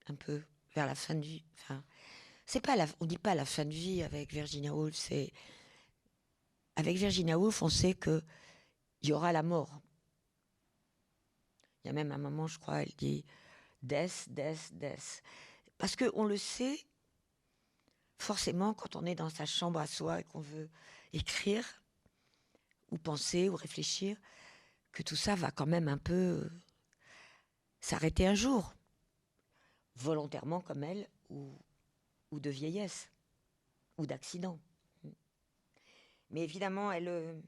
[0.07, 0.43] un peu
[0.75, 1.45] vers la fin de vie.
[1.55, 1.83] Enfin,
[2.47, 4.95] c'est pas on dit pas la fin de vie avec Virginia Woolf.
[4.95, 5.33] C'est
[6.77, 8.23] avec Virginia Woolf, on sait que
[9.03, 9.81] il y aura la mort.
[11.83, 13.25] Il y a même un moment, je crois, elle dit
[13.83, 15.23] Death, Death, Death.
[15.79, 16.85] Parce qu'on le sait,
[18.19, 20.69] forcément, quand on est dans sa chambre à soi et qu'on veut
[21.13, 21.65] écrire,
[22.91, 24.17] ou penser, ou réfléchir,
[24.93, 26.51] que tout ça va quand même un peu
[27.81, 28.75] s'arrêter un jour,
[29.97, 31.59] volontairement comme elle, ou,
[32.33, 33.11] de vieillesse,
[33.97, 34.59] ou d'accident.
[36.31, 37.41] Mais évidemment, elle, euh,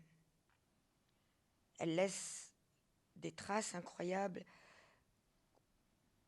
[1.81, 2.53] laisse
[3.17, 4.45] des traces incroyables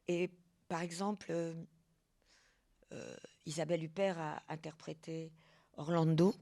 [0.08, 0.30] et
[0.68, 1.54] par exemple, euh,
[2.92, 5.30] euh, Isabelle Huppert a interprété
[5.76, 6.34] Orlando,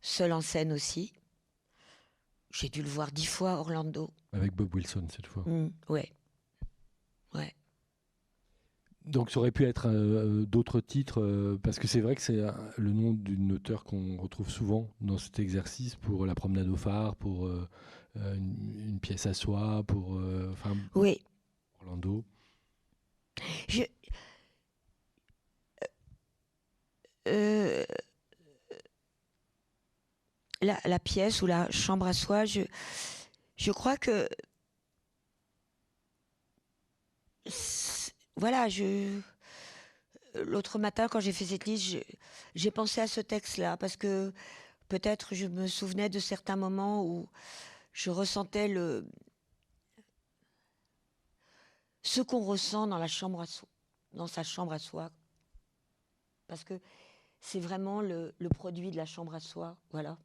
[0.00, 1.12] seul en scène aussi.
[2.52, 4.10] J'ai dû le voir dix fois, Orlando.
[4.32, 5.42] Avec Bob Wilson cette fois.
[5.46, 6.12] Mmh, ouais.
[7.34, 7.54] Ouais.
[9.06, 12.38] Donc ça aurait pu être euh, d'autres titres, euh, parce que c'est vrai que c'est
[12.38, 16.76] euh, le nom d'une auteure qu'on retrouve souvent dans cet exercice pour la promenade au
[16.76, 17.68] phare, pour euh,
[18.18, 21.18] euh, une, une pièce à soi, pour euh, enfin, Oui.
[21.80, 22.22] Orlando.
[23.68, 23.82] Je...
[30.62, 34.28] La, pièce ou la chambre à soi, je, crois que
[38.36, 39.20] voilà, je
[40.34, 41.96] l'autre matin quand j'ai fait cette liste,
[42.54, 44.32] j'ai pensé à ce texte-là parce que
[44.88, 47.26] peut-être je me souvenais de certains moments où
[47.92, 49.04] je ressentais le
[52.02, 53.68] ce qu'on ressent dans la chambre à soi,
[54.12, 55.10] dans sa chambre à soi,
[56.46, 56.80] parce que
[57.40, 60.16] c'est vraiment le, le produit de la chambre à soi, voilà.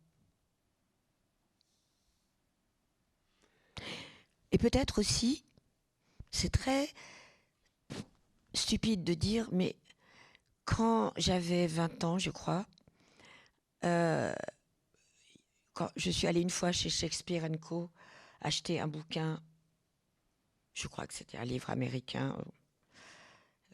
[4.51, 5.43] Et peut-être aussi,
[6.31, 6.89] c'est très
[8.53, 9.75] stupide de dire, mais
[10.65, 12.65] quand j'avais 20 ans, je crois,
[13.83, 14.33] euh,
[15.73, 17.89] quand je suis allée une fois chez Shakespeare Co.
[18.41, 19.41] acheter un bouquin,
[20.73, 22.37] je crois que c'était un livre américain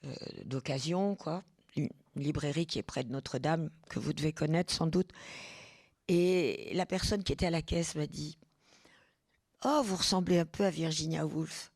[0.05, 0.13] euh,
[0.45, 1.43] d'occasion, quoi,
[1.75, 5.11] une librairie qui est près de Notre-Dame, que vous devez connaître sans doute.
[6.07, 8.37] Et la personne qui était à la caisse m'a dit
[9.65, 11.71] Oh, vous ressemblez un peu à Virginia Woolf.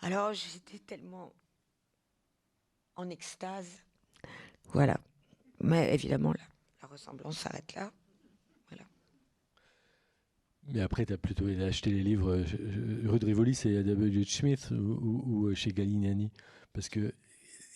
[0.00, 1.32] Alors j'étais tellement
[2.96, 3.68] en extase.
[4.72, 4.98] Voilà.
[5.62, 6.44] Mais évidemment, la,
[6.82, 7.92] la ressemblance s'arrête là.
[10.72, 12.30] Mais après, tu as plutôt été acheter les livres.
[12.32, 14.24] euh, euh, Rue de Rivoli, c'est à W.
[14.24, 16.30] Smith ou, ou- ou, euh, chez Galignani
[16.72, 17.12] Parce qu'il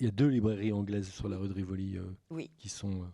[0.01, 2.51] y a deux librairies anglaises sur la rue de Rivoli euh, Oui.
[2.59, 3.07] qui sont euh,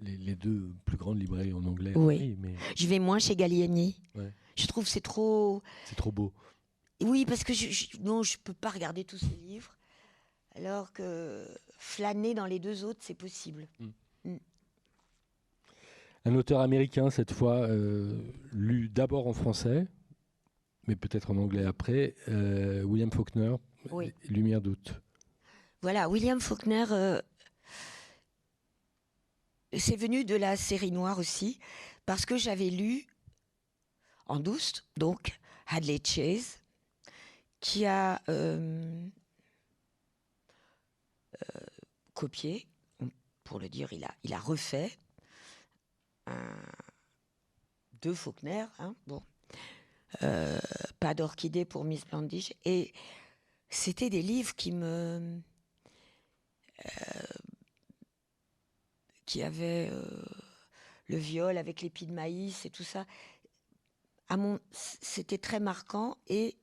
[0.00, 1.92] les, les deux plus grandes librairies en anglais.
[1.94, 2.16] Oui.
[2.16, 3.96] Paris, mais Je vais moins chez Gallieni.
[4.16, 4.32] Ouais.
[4.56, 5.62] Je trouve que c'est trop.
[5.86, 6.32] c'est trop beau.
[7.02, 9.76] Oui, parce que je, je- non, je peux pas regarder tous ces livres.
[10.54, 13.66] Alors que flâner dans les deux autres, c'est possible.
[16.24, 18.16] Un auteur américain, cette fois, euh,
[18.52, 19.88] lu d'abord en français,
[20.86, 23.56] mais peut-être en anglais après, euh, William Faulkner,
[23.90, 24.12] Oui.
[24.28, 24.94] Lumière d'août.
[25.80, 27.20] Voilà, William Faulkner, euh,
[29.76, 31.58] c'est venu de la série noire aussi,
[32.06, 33.06] parce que j'avais lu
[34.32, 36.58] en douce, donc Hadley Chase,
[37.60, 39.08] qui a euh,
[41.42, 41.66] euh,
[42.14, 42.66] copié,
[43.44, 44.90] pour le dire, il a, il a refait
[46.26, 46.56] un,
[48.00, 49.22] de Faulkner, hein, bon,
[50.22, 50.60] Euh,
[51.00, 52.92] pas d'orchidée pour Miss Blandish, et
[53.70, 55.40] c'était des livres qui me
[59.24, 60.04] qui avait euh,
[61.08, 63.06] le viol avec l'épi de maïs et tout ça.
[64.72, 66.56] C'était très marquant et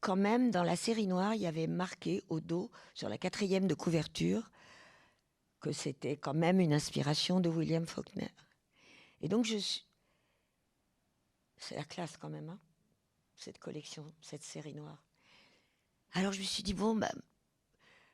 [0.00, 3.66] quand même dans la série noire, il y avait marqué au dos sur la quatrième
[3.66, 4.50] de couverture
[5.60, 8.30] que c'était quand même une inspiration de William Faulkner.
[9.20, 9.56] Et donc je
[11.58, 12.60] c'est la classe quand même, hein,
[13.34, 15.02] cette collection, cette série noire.
[16.12, 17.12] Alors je me suis dit bon bah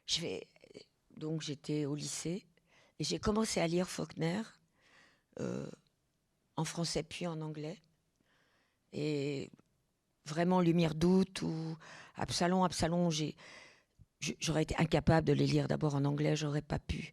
[0.06, 0.48] je vais
[1.16, 2.46] donc j'étais au lycée
[2.98, 4.42] et j'ai commencé à lire Faulkner
[5.40, 5.70] euh,
[6.56, 7.82] en français puis en anglais.
[8.92, 9.50] Et
[10.26, 11.76] vraiment Lumière d'août ou
[12.16, 13.10] Absalon, Absalon,
[14.38, 17.12] j'aurais été incapable de les lire d'abord en anglais, j'aurais pas pu.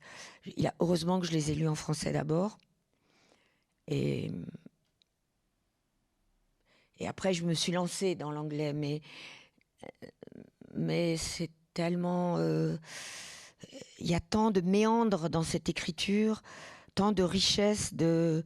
[0.57, 2.57] Il a, heureusement que je les ai lus en français d'abord.
[3.87, 4.31] Et,
[6.97, 9.01] et après, je me suis lancée dans l'anglais, mais,
[10.73, 12.37] mais c'est tellement.
[12.37, 12.77] euh,
[13.99, 16.41] il y a tant de méandres dans cette écriture,
[16.95, 18.43] tant de richesse, de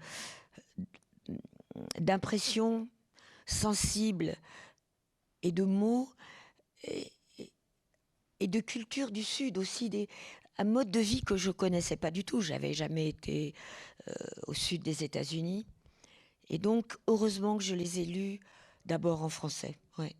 [1.99, 2.87] d'impressions
[3.53, 4.35] sensibles
[5.41, 6.09] et de mots
[6.83, 7.11] et,
[8.41, 10.09] de culture du Sud aussi, des,
[10.57, 12.41] un mode de vie que je connaissais pas du tout.
[12.41, 13.53] J'avais jamais été
[14.09, 14.13] euh,
[14.47, 15.65] au sud des États-Unis.
[16.49, 18.39] Et donc, heureusement que je les ai lus
[18.85, 19.77] d'abord en français.
[19.97, 20.13] Ouais.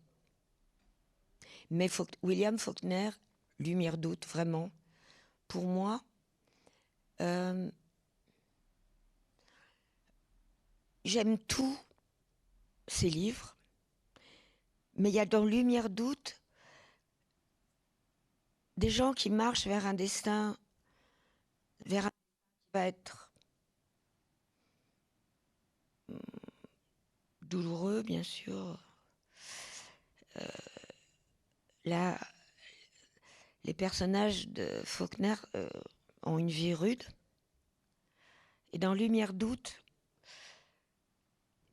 [1.70, 1.88] Mais
[2.22, 3.10] William Faulkner,
[3.58, 4.70] Lumière d'août, vraiment,
[5.46, 6.02] pour moi,
[7.20, 7.70] euh,
[11.04, 11.78] j'aime tous
[12.86, 13.56] ses livres,
[14.96, 16.40] mais il y a dans Lumière d'août
[18.76, 20.58] des gens qui marchent vers un destin,
[21.86, 23.32] vers un qui va être
[26.08, 26.18] hum,
[27.42, 28.78] douloureux, bien sûr.
[30.36, 30.46] Euh,
[31.84, 32.18] là,
[33.64, 35.68] les personnages de Faulkner euh,
[36.22, 37.04] ont une vie rude.
[38.72, 39.83] Et dans Lumière d'août,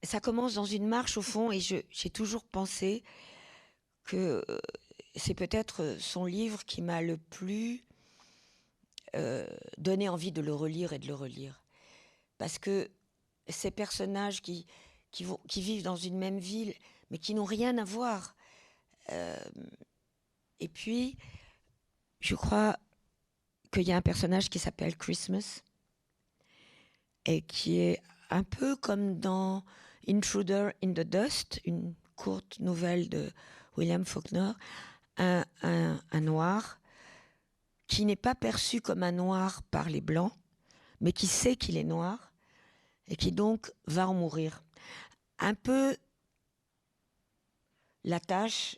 [0.03, 3.03] ça commence dans une marche au fond, et j'ai toujours pensé
[4.03, 4.59] que euh,
[5.15, 7.85] c'est peut-être son livre qui m'a le plus
[9.15, 9.45] euh,
[9.77, 11.61] donné envie de le relire et de le relire.
[12.37, 12.89] Parce que
[13.47, 14.65] ces personnages qui,
[15.55, 16.73] vivent dans une même ville,
[17.09, 18.35] mais qui n'ont rien à voir.
[19.11, 19.37] Euh,
[20.59, 21.17] et puis,
[22.19, 22.77] je crois
[23.71, 25.61] qu'il y a un personnage qui s'appelle Christmas
[27.25, 29.63] et qui est un peu comme dans
[30.07, 33.31] Intruder in the Dust, une courte nouvelle de
[33.77, 34.51] William Faulkner,
[35.17, 36.79] un, un noir
[37.87, 40.33] qui n'est pas perçu comme un noir par les blancs,
[41.01, 42.31] mais qui sait qu'il est noir
[43.07, 44.63] et qui donc va en mourir.
[45.39, 45.97] Un peu
[48.03, 48.77] la tâche,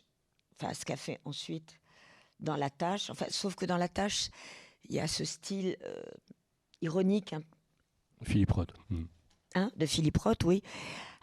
[0.56, 1.78] enfin ce qu'a fait ensuite
[2.40, 4.30] dans la tâche, enfin, sauf que dans la tâche,
[4.84, 6.02] il y a ce style euh,
[6.80, 7.32] ironique.
[7.32, 7.42] Hein.
[8.22, 8.72] Philippe Roth.
[8.90, 9.04] Hmm.
[9.54, 10.62] Hein, de Philippe Roth, oui.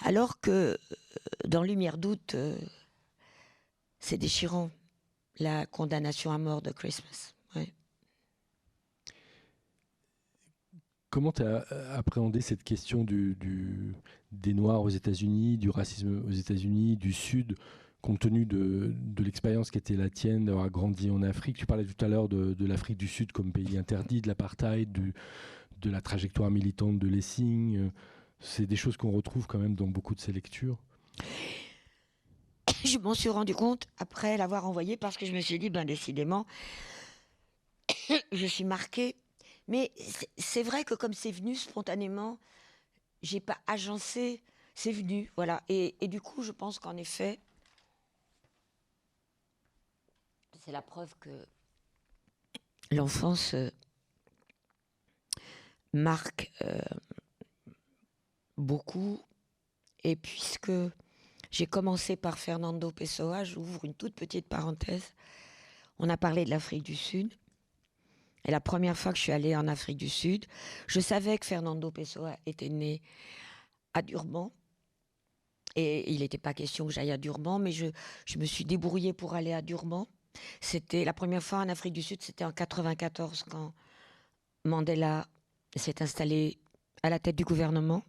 [0.04, 0.78] Alors que euh,
[1.48, 2.58] dans Lumière d'août, euh,
[4.00, 4.72] c'est déchirant,
[5.40, 7.34] la condamnation à mort de Christmas.
[11.10, 17.12] Comment tu as appréhendé cette question des Noirs aux États-Unis, du racisme aux États-Unis, du
[17.12, 17.58] Sud
[18.02, 22.06] compte tenu de, l'expérience qui était la tienne, d'avoir grandi en Afrique, tu parlais tout
[22.06, 26.98] à l'heure de, l'Afrique du Sud comme pays interdit, de l'apartheid, de la trajectoire militante
[26.98, 27.92] de Lessing.
[28.42, 30.78] C'est des choses qu'on retrouve quand même dans beaucoup de ces lectures.
[32.84, 35.86] Je m'en suis rendu compte après l'avoir envoyé parce que je me suis dit, ben
[35.86, 36.46] décidément,
[38.32, 39.16] je suis marquée.
[39.68, 39.92] Mais
[40.38, 42.40] c'est vrai que comme c'est venu spontanément,
[43.22, 44.42] j'ai pas agencé,
[44.74, 45.62] c'est venu, voilà.
[45.70, 47.40] et du coup, je pense qu'en effet,
[50.66, 51.48] c'est la preuve que
[52.92, 53.70] l'enfance euh,
[55.94, 56.82] marque euh,
[58.62, 59.22] beaucoup.
[60.04, 60.72] Et puisque
[61.52, 65.14] j'ai commencé par Fernando Pessoa, j'ouvre une toute petite parenthèse.
[66.00, 67.34] On a parlé de l'Afrique du Sud.
[68.46, 70.46] Et la première fois que je suis allée en Afrique du Sud,
[70.88, 73.02] je savais que Fernando Pessoa était né
[73.94, 74.52] à Durban.
[75.76, 77.86] Et il n'était pas question que j'aille à Durban, mais je,
[78.38, 80.08] me suis débrouillée pour aller à Durban.
[80.60, 83.74] C'était la première fois en Afrique du Sud, c'était en 94 quand
[84.66, 85.28] Mandela
[85.76, 86.58] s'est installé
[87.04, 88.04] à la tête du gouvernement.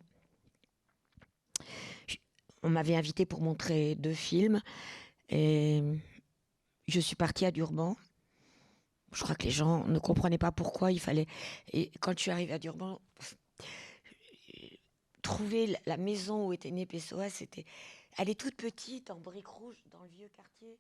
[2.63, 4.61] On m'avait invité pour montrer deux films
[5.29, 5.83] et
[6.89, 7.97] je suis partie à Durban.
[9.13, 11.27] Je crois que les gens ne comprenaient pas pourquoi il fallait.
[11.73, 13.01] Et quand je suis arrivée à Durban,
[15.23, 17.65] trouver la maison où était né Pessoa, c'était.
[18.19, 20.79] Elle est toute petite, en briques rouges, dans le vieux quartier.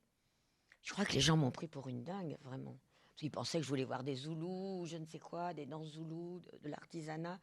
[0.83, 2.76] Je crois que les gens m'ont pris pour une dingue, vraiment.
[3.05, 5.93] Parce qu'ils pensaient que je voulais voir des Zoulous, je ne sais quoi, des danses
[5.93, 7.41] Zoulous, de, l'artisanat.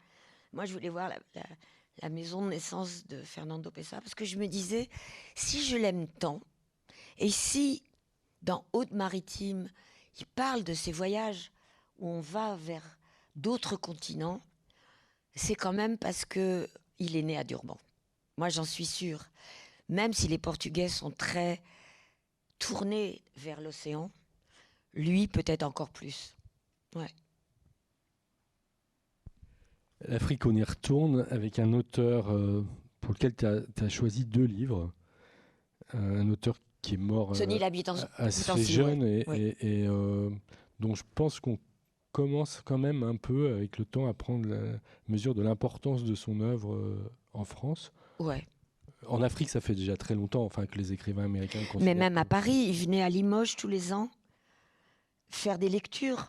[0.54, 1.12] Moi, je voulais voir
[2.02, 4.90] la, maison de naissance de Fernando Pessa, parce que je me disais,
[5.36, 6.42] si je l'aime tant,
[7.18, 7.84] et si,
[8.42, 9.70] dans Haute-Maritime,
[10.20, 11.52] il parle de ces voyages
[11.98, 12.98] où on va vers
[13.36, 14.42] d'autres continents,
[15.36, 17.78] c'est quand même parce que il est né à Durban.
[18.38, 19.26] Moi, j'en suis sûre.
[19.88, 21.62] Même si les Portugais sont très
[22.60, 24.12] tourné vers l'océan,
[24.94, 26.36] lui peut-être encore plus.
[26.96, 27.10] Ouais.
[30.08, 32.64] L'Afrique, on y retourne avec un auteur euh,
[33.02, 34.92] pour lequel tu as, choisi deux livres.
[35.96, 39.26] Euh, un auteur qui est mort euh, assez jeune et,
[39.62, 39.88] et,
[40.80, 41.58] dont je pense qu'on
[42.12, 46.16] commence quand même un peu avec le temps à prendre la mesure de l'importance de
[46.16, 46.80] son œuvre
[47.34, 47.92] en France.
[48.20, 48.48] Ouais.
[49.08, 51.60] En Afrique, ça fait déjà très longtemps enfin, que les écrivains américains.
[51.80, 54.10] Mais même à Paris, ils venaient à Limoges tous les ans
[55.30, 56.28] faire des lectures.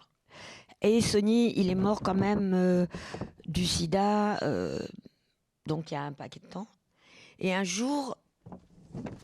[0.83, 2.87] Et Sony, il est mort quand même euh,
[3.47, 4.81] du sida, euh,
[5.67, 6.69] donc il y a un paquet de temps.
[7.39, 8.17] Et un jour,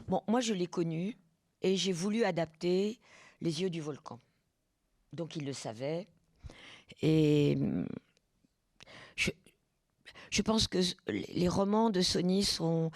[0.08, 1.16] bon, moi je l'ai connu
[1.62, 3.00] et j'ai voulu adapter
[3.40, 4.20] Les yeux du volcan.
[5.12, 6.06] Donc il le savait.
[7.02, 7.58] Et
[9.14, 9.30] je,
[10.30, 10.78] je pense que
[11.08, 12.90] les romans de Sony sont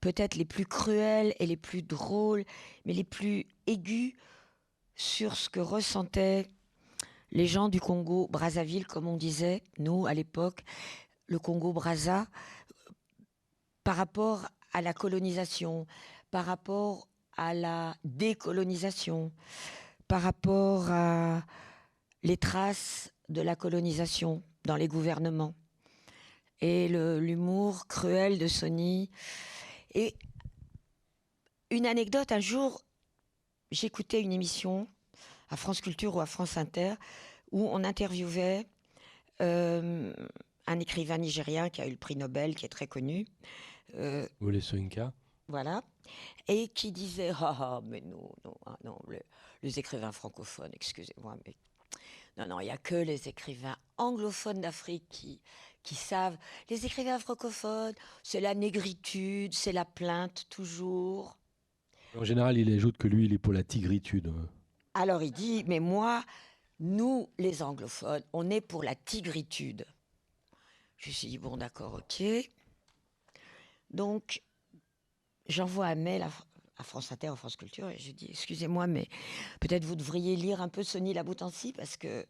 [0.00, 2.44] peut-être les plus cruels et les plus drôles,
[2.84, 4.14] mais les plus aigus
[4.94, 6.48] sur ce que ressentaient
[7.32, 10.64] les gens du Congo, Brazzaville, comme on disait, nous, à l'époque,
[11.26, 12.26] le Congo Brazza,
[13.84, 15.86] par rapport à la colonisation,
[16.30, 19.32] par rapport à la décolonisation,
[20.08, 21.42] par rapport à
[22.22, 25.54] les traces de la colonisation dans les gouvernements
[26.60, 29.10] et l'humour cruel de Sony.
[29.94, 30.14] Et
[31.70, 32.82] une anecdote, un jour,
[33.70, 34.88] j'écoutais une émission
[35.48, 36.94] à France Culture ou à France Inter
[37.52, 38.66] où on interviewait
[39.40, 40.12] euh,
[40.66, 43.26] un écrivain nigérien qui a eu le prix Nobel, qui est très connu.
[43.94, 44.26] Euh,
[44.60, 45.12] Soyinka.
[45.48, 45.82] Voilà.
[46.48, 48.98] Et qui disait, ah, ah mais non, non, ah, non
[49.62, 51.54] les écrivains francophones, excusez-moi, mais
[52.36, 55.40] non, non, il n'y a que les écrivains anglophones d'Afrique qui,
[55.82, 56.36] qui savent.
[56.68, 61.38] Les écrivains francophones, c'est la négritude, c'est la plainte toujours.
[62.16, 64.32] En général, il ajoute que lui, il est pour la tigritude.
[64.98, 66.24] Alors il dit, mais moi,
[66.80, 69.84] nous, les anglophones, on est pour la tigritude.
[70.96, 72.24] Je me suis dit, bon, d'accord, ok.
[73.90, 74.42] Donc,
[75.50, 76.26] j'envoie un mail
[76.78, 79.10] à, France Inter, à France Culture, et je dis, excusez-moi, mais
[79.60, 82.26] peut-être vous devriez lire un peu Sonny Laboutancy, parce que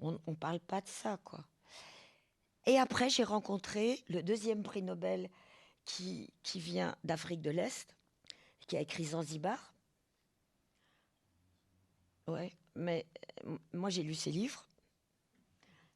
[0.00, 1.42] on ne parle pas de ça, quoi.
[2.66, 5.30] Et après, j'ai rencontré le deuxième prix Nobel
[5.86, 7.96] qui vient d'Afrique de l'Est,
[8.66, 9.72] qui a écrit Zanzibar.
[12.28, 13.06] Ouais, mais
[13.72, 14.66] moi j'ai lu ses livres.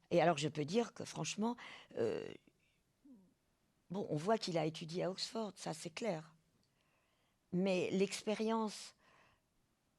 [0.09, 1.55] Et alors je peux dire que franchement,
[1.97, 2.25] euh,
[3.91, 6.33] bon, on voit qu'il a étudié à Oxford, ça c'est clair.
[7.51, 8.95] Mais l'expérience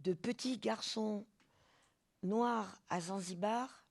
[0.01, 1.24] de petit garçon
[2.24, 3.85] noir à Zanzibar,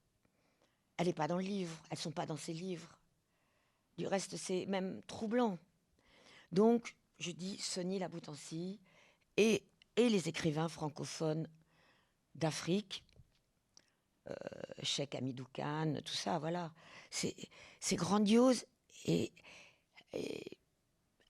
[0.97, 2.97] elle n'est pas dans le livre, elles sont pas dans ses livres.
[3.97, 5.57] Du reste, c'est même troublant.
[6.51, 8.81] Donc, je dis Sonny Laboutancy
[9.37, 9.63] et,
[9.95, 11.47] et les écrivains francophones
[12.35, 13.03] d'Afrique,
[14.29, 14.33] euh,
[14.81, 16.71] Cheikh Hamidou Khan, tout ça, voilà.
[17.09, 18.65] C'est grandiose.
[19.05, 19.31] Et,
[20.13, 20.57] et,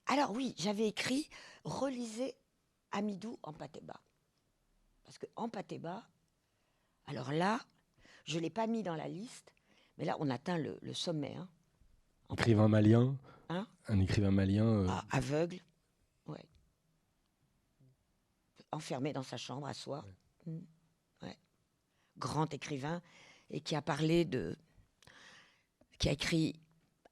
[0.06, 1.28] alors oui, j'avais écrit
[1.64, 2.34] relisez
[2.92, 4.00] Amidou en Patéba.
[5.04, 6.06] Parce que en Patéba,
[7.06, 7.60] alors là,
[8.24, 9.52] je ne l'ai pas mis dans la liste,
[9.98, 11.34] mais là, on atteint le, le sommet.
[11.34, 11.48] Hein.
[12.32, 13.16] Écrivain malien
[13.48, 13.66] hein?
[13.88, 14.66] Un écrivain malien.
[14.66, 14.86] Euh...
[14.88, 15.60] Ah, aveugle,
[16.26, 16.44] ouais.
[18.72, 20.04] Enfermé dans sa chambre à soi.
[20.46, 20.52] Ouais.
[20.52, 20.60] Mmh
[22.18, 23.02] grand écrivain,
[23.50, 24.56] et qui a parlé de.
[25.98, 26.60] qui a écrit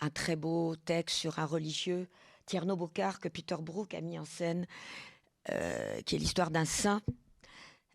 [0.00, 2.08] un très beau texte sur un religieux,
[2.46, 4.66] Tierno Bocard, que Peter Brook a mis en scène,
[5.50, 7.02] euh, qui est l'histoire d'un saint,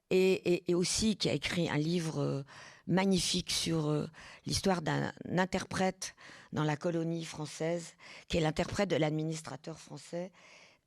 [0.10, 2.44] et, aussi qui a écrit un livre euh,
[2.88, 4.08] magnifique sur euh,
[4.46, 6.16] l'histoire d'un interprète
[6.54, 7.94] dans la colonie française,
[8.30, 10.32] qui est l'interprète de l'administrateur français.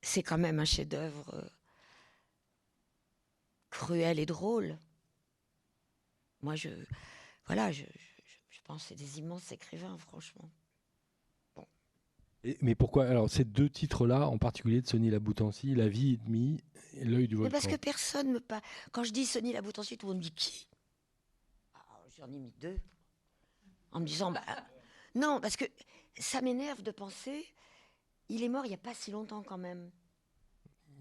[0.01, 1.51] C'est quand même un chef-d'œuvre
[3.69, 4.77] cruel et drôle.
[6.41, 6.69] Moi, je,
[7.45, 10.49] voilà, je, je, je pense que c'est des immenses écrivains, franchement.
[11.55, 11.67] Bon.
[12.43, 16.17] Et, mais pourquoi Alors, ces deux titres-là, en particulier de Sonny Laboutancy, La vie et
[16.17, 16.63] demie
[16.93, 17.49] et L'œil du volcan.
[17.49, 18.61] Mais parce que personne me parle.
[18.91, 20.67] Quand je dis Sonny Laboutancy, tout le monde me dit qui?
[21.73, 21.79] Ah,
[22.17, 22.77] J'en ai mis deux.
[23.91, 24.41] En me disant, bah.
[25.15, 25.65] Non, parce que
[26.17, 27.45] ça m'énerve de penser.
[28.29, 29.91] Il est mort il n'y a pas si longtemps quand même.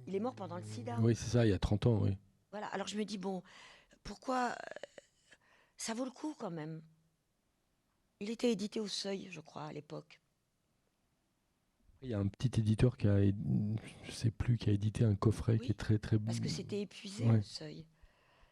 [0.06, 0.98] Il est mort pendant le sida.
[1.00, 2.16] Oui, c'est ça, il y a 30 ans, oui.
[2.50, 3.42] Voilà, alors je me dis, bon,
[4.02, 4.56] pourquoi
[5.80, 6.82] ça vaut le coup quand même.
[8.20, 10.20] Il était édité au seuil, je crois, à l'époque.
[12.02, 15.16] Il y a un petit éditeur qui a, je sais plus, qui a édité un
[15.16, 16.26] coffret oui, qui est très très bon.
[16.26, 17.38] Parce que c'était épuisé ouais.
[17.38, 17.86] au seuil.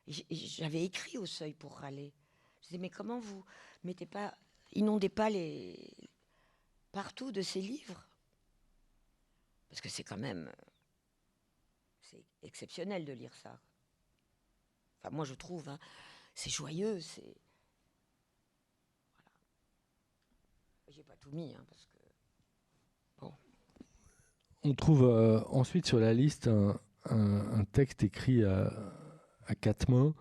[0.07, 2.15] J'avais écrit au seuil pour râler.
[2.63, 3.45] Je disais mais comment vous
[3.85, 4.35] mettez pas,
[4.73, 5.95] inondez pas les
[6.93, 8.09] partout de ces livres?
[9.69, 10.51] Parce que c'est quand même,
[12.01, 13.61] c'est exceptionnel de lire ça.
[14.99, 15.69] Enfin moi je trouve.
[15.69, 15.79] Hein
[16.39, 17.35] c'est joyeux, c'est.
[19.17, 19.31] Voilà.
[20.89, 21.99] J'ai pas tout mis, hein, parce que.
[23.21, 23.33] Bon.
[24.63, 28.73] On trouve euh, ensuite sur la liste un, un, un texte écrit à,
[29.49, 30.15] à quatre mains,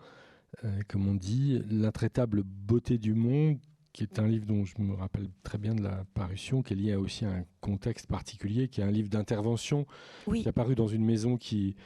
[0.64, 3.60] euh, comme on dit, L'intraitable beauté du monde,
[3.92, 6.76] qui est un livre dont je me rappelle très bien de la parution, qui est
[6.76, 9.86] lié aussi à un contexte particulier, qui est un livre d'intervention,
[10.26, 10.40] oui.
[10.40, 11.76] qui est apparu dans une maison qui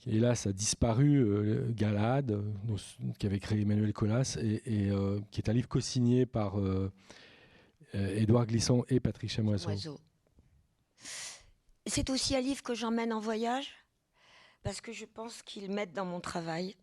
[0.00, 2.76] qui hélas a disparu, euh, Galade, euh,
[3.18, 6.54] qu'avait créé Emmanuel Colas, et, euh, qui est un livre co-signé par
[7.92, 9.98] Édouard Glissant et Patricia Moiseau.
[11.86, 13.74] C'est aussi un livre que j'emmène en voyage,
[14.62, 16.76] parce que je pense qu'il m'aide dans mon travail.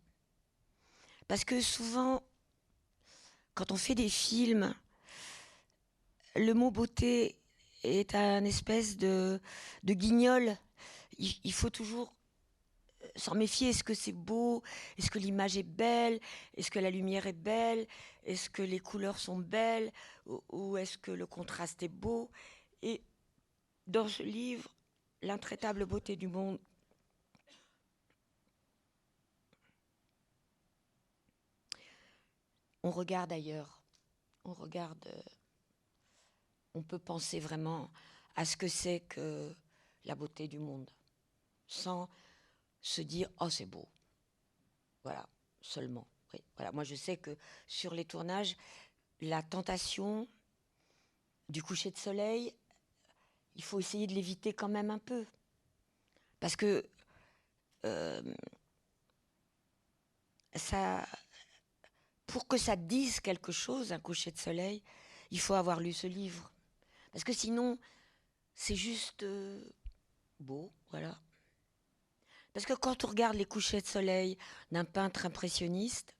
[1.26, 2.22] Parce que souvent,
[3.54, 4.74] quand on fait des films,
[6.36, 7.36] le mot beauté
[7.84, 9.40] est un espèce de,
[9.84, 10.56] guignol.
[11.18, 12.12] Il faut toujours
[13.18, 13.70] s'en méfier.
[13.70, 14.62] Est-ce que c'est beau?
[14.96, 16.20] Est-ce que l'image est belle?
[16.56, 17.86] Est-ce que la lumière est belle?
[18.24, 19.92] Est-ce que les couleurs sont belles?
[20.50, 22.30] Ou, est-ce que le contraste est beau?
[22.82, 23.02] Et
[23.86, 24.68] dans ce livre,
[25.20, 26.60] L'intraitable beauté du monde,
[32.84, 33.82] on regarde ailleurs.
[34.44, 35.04] On regarde.
[35.08, 35.22] Euh,
[36.74, 37.90] on peut penser vraiment
[38.36, 39.56] à ce que c'est que
[40.04, 40.88] la beauté du monde,
[41.66, 42.08] sans
[42.80, 43.88] se dire oh c'est beau
[45.04, 45.28] voilà
[45.60, 46.06] seulement
[46.56, 48.56] voilà moi je sais que sur les tournages
[49.20, 50.28] la tentation
[51.48, 52.54] du coucher de soleil
[53.56, 55.26] il faut essayer de l'éviter quand même un peu
[56.40, 56.88] parce que
[57.84, 58.22] euh,
[60.54, 61.06] ça,
[62.26, 64.82] pour que ça dise quelque chose, un coucher de soleil,
[65.30, 66.52] il faut avoir lu ce livre.
[67.12, 67.78] Parce que sinon,
[68.54, 69.64] c'est juste euh,
[70.40, 71.18] beau, voilà.
[72.52, 74.36] Parce que quand on regarde les couchers de soleil
[74.72, 76.14] d'un peintre impressionniste,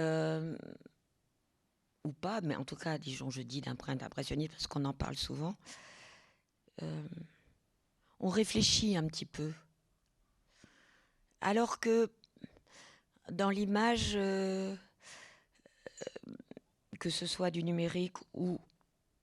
[0.00, 0.56] euh,
[2.04, 4.92] ou pas, mais en tout cas, disons, je dis d'un peintre impressionniste parce qu'on en
[4.92, 5.56] parle souvent,
[6.82, 7.08] euh,
[8.18, 9.52] on réfléchit un petit peu.
[11.40, 12.10] Alors que
[13.30, 14.76] dans l'image, euh,
[16.98, 18.58] que ce soit du numérique ou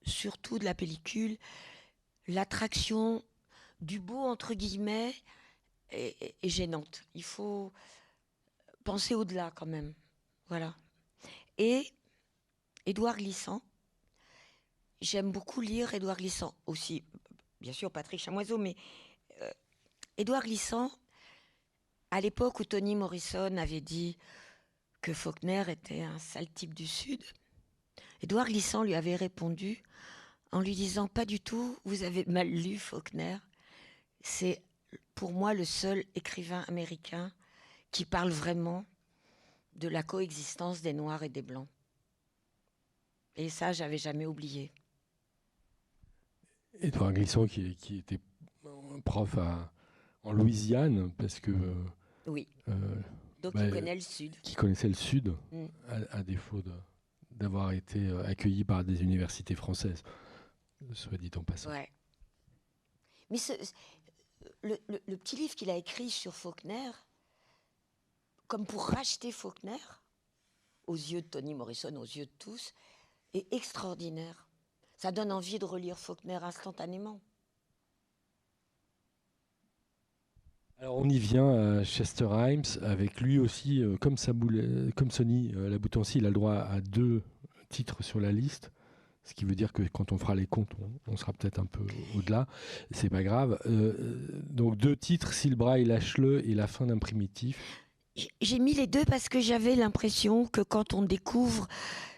[0.04, 1.38] surtout de la pellicule,
[2.26, 3.22] l'attraction
[3.80, 5.14] du beau, entre guillemets,
[5.90, 7.02] est, gênante.
[7.14, 7.72] Il faut
[8.84, 9.94] penser au-delà quand même.
[10.48, 10.76] Voilà.
[11.58, 11.86] Et
[12.86, 13.62] Édouard Glissant,
[15.00, 17.04] j'aime beaucoup lire Édouard Glissant aussi,
[17.60, 18.74] bien sûr Patrick Chamoiseau, mais
[19.42, 19.50] euh,
[20.16, 20.90] Édouard Glissant,
[22.10, 24.16] à l'époque où Tony Morrison avait dit
[25.02, 27.22] que Faulkner était un sale type du Sud,
[28.22, 29.82] Édouard Glissant lui avait répondu
[30.52, 33.38] en lui disant Pas du tout, vous avez mal lu Faulkner.
[34.22, 34.62] C'est
[35.14, 37.32] pour moi le seul écrivain américain
[37.90, 38.84] qui parle vraiment
[39.76, 41.68] de la coexistence des Noirs et des Blancs.
[43.36, 44.72] Et ça, j'avais jamais oublié.
[46.80, 48.20] Édouard Glissant, qui, qui, était
[49.04, 49.38] prof
[50.22, 51.52] en Louisiane, parce que.
[52.26, 52.48] Oui.
[52.68, 52.96] Euh,
[53.42, 54.34] Donc, il bah, connaît le Sud.
[54.42, 55.66] Qui connaissait le Sud, mm.
[56.10, 56.62] à, défaut
[57.30, 60.02] d'avoir été euh, accueilli par des universités françaises,
[60.92, 61.70] soit dit en passant.
[61.70, 61.88] Ouais.
[63.30, 63.52] Mais ce,
[64.62, 64.76] le,
[65.16, 66.90] petit livre qu'il a écrit sur Faulkner,
[68.46, 69.78] comme pour racheter Faulkner,
[70.86, 72.74] aux yeux de Tony Morrison, aux yeux de tous,
[73.34, 74.48] est extraordinaire.
[74.96, 77.20] Ça donne envie de relire Faulkner instantanément.
[80.78, 84.16] Alors on y vient à Chester Himes, avec lui aussi, euh, comme,
[84.96, 87.22] comme Sony euh, la Boutancy, il a le droit à deux
[87.68, 88.72] titres sur la liste.
[89.24, 90.72] Ce qui veut dire que quand on fera les comptes,
[91.06, 92.46] on, sera peut-être un peu au-delà.
[92.90, 93.58] C'est pas grave.
[93.66, 97.84] Euh, donc deux titres, Silbra et Lâche-le et la fin d'un primitif.
[98.40, 101.68] J'ai mis les deux parce que j'avais l'impression que quand on découvre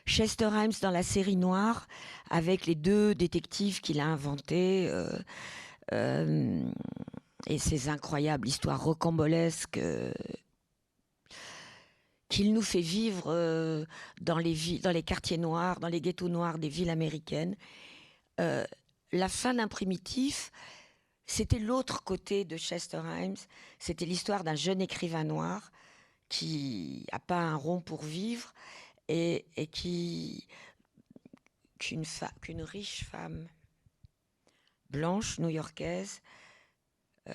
[0.06, 1.86] Chester Himes dans la série noire,
[2.30, 5.06] avec les deux détectives qu'il a inventés, euh,
[5.92, 6.62] euh,
[7.46, 9.80] et ces incroyables histoires rocambolesques
[12.32, 13.86] qu'il nous fait vivre
[14.22, 17.56] dans, les dans les quartiers noirs, dans les ghettos noirs des villes américaines.
[18.38, 20.50] la fin d'un primitif,
[21.26, 23.36] c'était l'autre côté de Chester Himes,
[23.78, 25.70] c'était l'histoire d'un jeune écrivain noir
[26.30, 28.54] qui n'a pas un rond pour vivre
[29.08, 30.48] et, qui
[31.78, 32.04] qu'une
[32.40, 33.46] qu'une riche femme
[34.88, 36.22] blanche new-yorkaise
[37.28, 37.34] euh,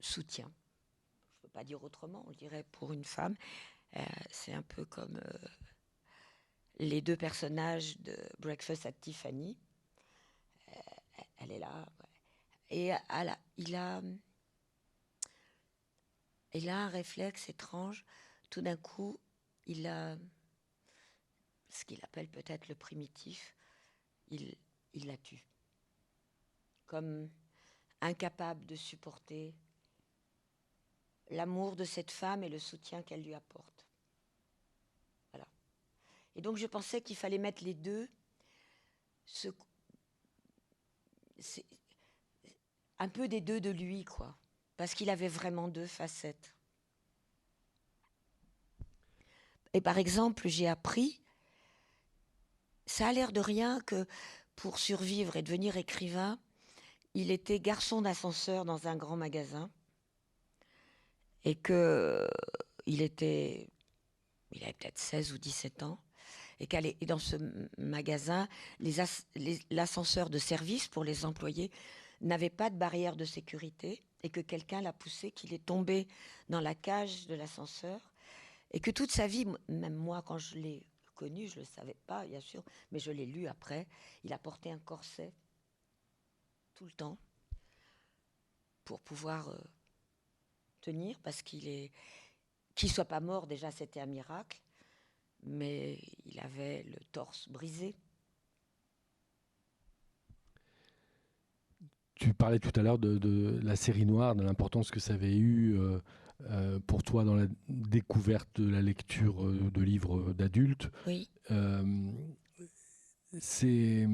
[0.00, 0.52] soutient.
[1.52, 3.34] Pas dire autrement, on dirait pour une femme.
[3.96, 5.48] Euh, c'est un peu comme euh,
[6.78, 9.58] les deux personnages de Breakfast at Tiffany.
[11.38, 11.86] elle est là.
[12.70, 12.92] Et
[13.58, 14.02] il a
[16.54, 18.04] il a un réflexe étrange.
[18.50, 19.18] Tout d'un coup,
[19.66, 20.16] il a
[21.70, 23.54] ce qu'il appelle peut-être le primitif.
[24.28, 24.56] Il,
[24.92, 25.44] il la tue.
[26.86, 27.30] Comme
[28.00, 29.54] incapable de supporter
[31.30, 33.86] l'amour de cette femme et le soutien qu'elle lui apporte.
[35.32, 35.46] Voilà.
[36.36, 38.08] Et donc je pensais qu'il fallait mettre les deux.
[42.98, 44.36] Un peu des deux de lui, quoi
[44.82, 46.56] parce qu'il avait vraiment deux facettes.
[49.74, 51.20] Et par exemple, j'ai appris,
[52.86, 54.06] ça a l'air de rien que
[54.56, 56.36] pour survivre et devenir écrivain,
[57.14, 59.70] il était garçon d'ascenseur dans un grand magasin
[61.44, 62.28] et que
[62.86, 63.68] il était,
[64.52, 65.98] il avait peut-être 16 ou 17 ans
[66.60, 67.36] et qu'elle dans ce
[67.78, 68.48] magasin,
[69.70, 71.70] l'ascenseur de service pour les employés
[72.20, 76.06] n'avait pas de barrière de sécurité et que quelqu'un l'a poussé, qu'il est tombé
[76.48, 78.00] dans la cage de l'ascenseur
[78.70, 81.96] et que toute sa vie, même moi quand je l'ai connu, je ne le savais
[82.06, 82.62] pas bien sûr,
[82.92, 83.86] mais je l'ai lu après,
[84.22, 85.32] il a porté un corset
[86.74, 87.18] tout le temps
[88.84, 89.58] pour pouvoir euh,
[90.82, 91.90] tenir parce qu'il est
[92.74, 94.60] qu'il soit pas mort déjà c'était un miracle
[95.44, 97.94] mais il avait le torse brisé
[102.14, 105.76] Tu parlais tout à l'heure de, la série noire, de l'importance que ça avait eu
[105.76, 105.98] euh,
[106.42, 110.88] euh, pour toi dans la découverte de la lecture euh, de livres d'adultes.
[111.08, 111.28] Oui.
[113.40, 114.06] c'est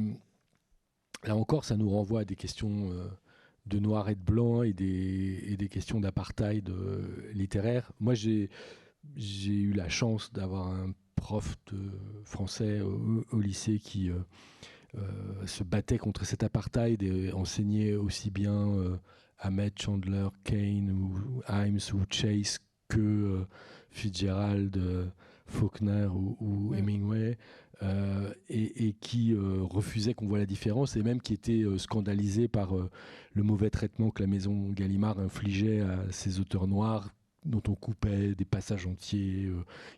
[1.25, 2.91] là encore, ça nous renvoie à des questions
[3.69, 6.71] de noir et de blanc et des, et des questions d'apartheid
[7.33, 7.93] littéraire.
[8.01, 8.49] Moi, j'ai
[9.47, 11.91] eu la chance d'avoir un prof de
[12.25, 14.11] français au, lycée qui
[15.47, 18.99] se battait contre cet apartheid et enseignait aussi bien
[19.39, 22.59] Ahmed Chandler, Kane ou Himes ou Chase
[22.89, 23.45] que
[23.91, 25.13] Fitzgerald,
[25.49, 26.09] Faulkner
[26.41, 27.37] ou, Hemingway.
[27.85, 32.49] Euh, et, qui euh, refusait qu'on voit la différence et même qui était euh, scandalisé
[32.49, 37.15] par le mauvais traitement que la maison Gallimard infligeait à ces auteurs noirs
[37.49, 39.51] dont on coupait des passages entiers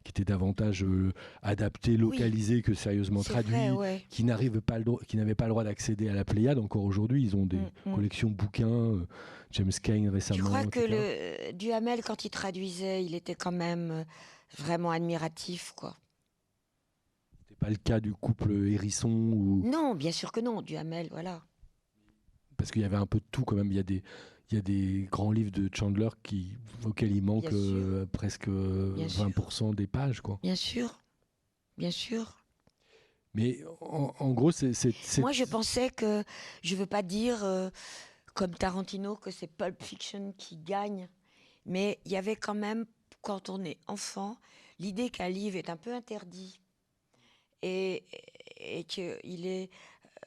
[0.04, 0.84] qui étaient davantage
[1.42, 3.54] adaptés, localisés que sérieusement traduits,
[4.08, 6.58] qui n'arrivent pas qui n'avaient pas le droit d'accéder à la Pléiade.
[6.58, 7.94] Encore aujourd'hui, ils ont des mm, mm.
[7.94, 9.06] collections de bouquins.
[9.52, 10.38] James Cain récemment.
[10.38, 14.04] Je crois que le Duhamel, quand il traduisait, il était quand même
[14.56, 15.96] vraiment admiratif, quoi
[17.60, 19.62] pas le cas du couple Hérisson ou...
[19.64, 21.42] Non, bien sûr que non, Duhamel, voilà.
[22.56, 23.70] Parce qu'il y avait un peu de tout quand même.
[23.70, 24.02] Il y a des,
[24.50, 26.52] il y a des grands livres de Chandler qui,
[26.84, 30.20] auxquels il manque euh, presque 20% des pages.
[30.20, 30.38] Quoi.
[30.42, 30.98] Bien sûr,
[31.78, 32.36] bien sûr.
[33.34, 34.72] Mais en, gros, c'est...
[35.18, 36.24] Moi, je pensais que,
[36.62, 37.70] je veux pas dire euh,
[38.34, 41.08] comme Tarantino que c'est Pulp Fiction qui gagne,
[41.64, 42.86] mais il y avait quand même,
[43.22, 44.36] quand on est enfant,
[44.80, 46.60] l'idée qu'un livre est un peu interdit
[47.62, 48.04] et,
[48.56, 49.70] et qu'il est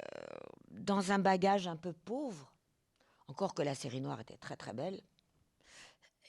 [0.01, 0.37] euh,
[0.71, 2.52] dans un bagage un peu pauvre,
[3.33, 5.01] encore que la série noire était très très belle,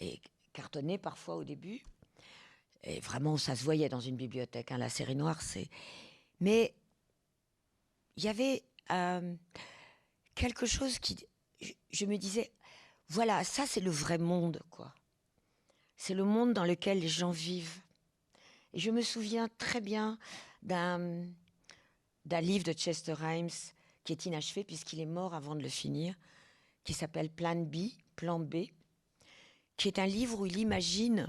[0.01, 0.23] et
[0.55, 1.85] cartonnée parfois au début.
[2.83, 4.73] Et vraiment, ça se voyait dans une bibliothèque.
[4.73, 5.69] Hein, la série noire, c'est.
[6.41, 6.75] Mais
[8.17, 9.35] il y avait euh,
[10.35, 11.27] quelque chose qui.
[11.91, 12.51] Je, me disais,
[13.09, 14.95] voilà, ça c'est le vrai monde, quoi.
[15.99, 17.81] C'est le monde dans lequel les gens vivent.
[18.73, 20.19] Et je me souviens très bien
[20.63, 21.27] d'un,
[22.41, 23.51] livre de Chester Himes
[24.05, 26.15] qui est inachevé puisqu'il est mort avant de le finir,
[26.85, 27.77] qui s'appelle Plan B,
[28.17, 28.67] Plan B,
[29.77, 31.29] qui est un livre où il imagine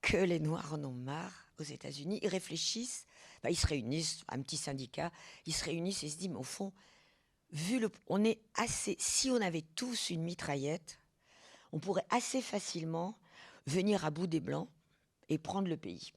[0.00, 2.20] que les Noirs en ont marre aux États-Unis.
[2.22, 3.06] Ils réfléchissent,
[3.48, 5.12] ils se réunissent, un petit syndicat,
[5.46, 6.72] ils se réunissent et se disent, mais au fond,
[7.50, 10.98] vu le, on est assez, si on avait tous une mitraillette,
[11.72, 13.18] on pourrait assez facilement
[13.66, 14.68] venir à bout des Blancs
[15.28, 16.12] et prendre le pays.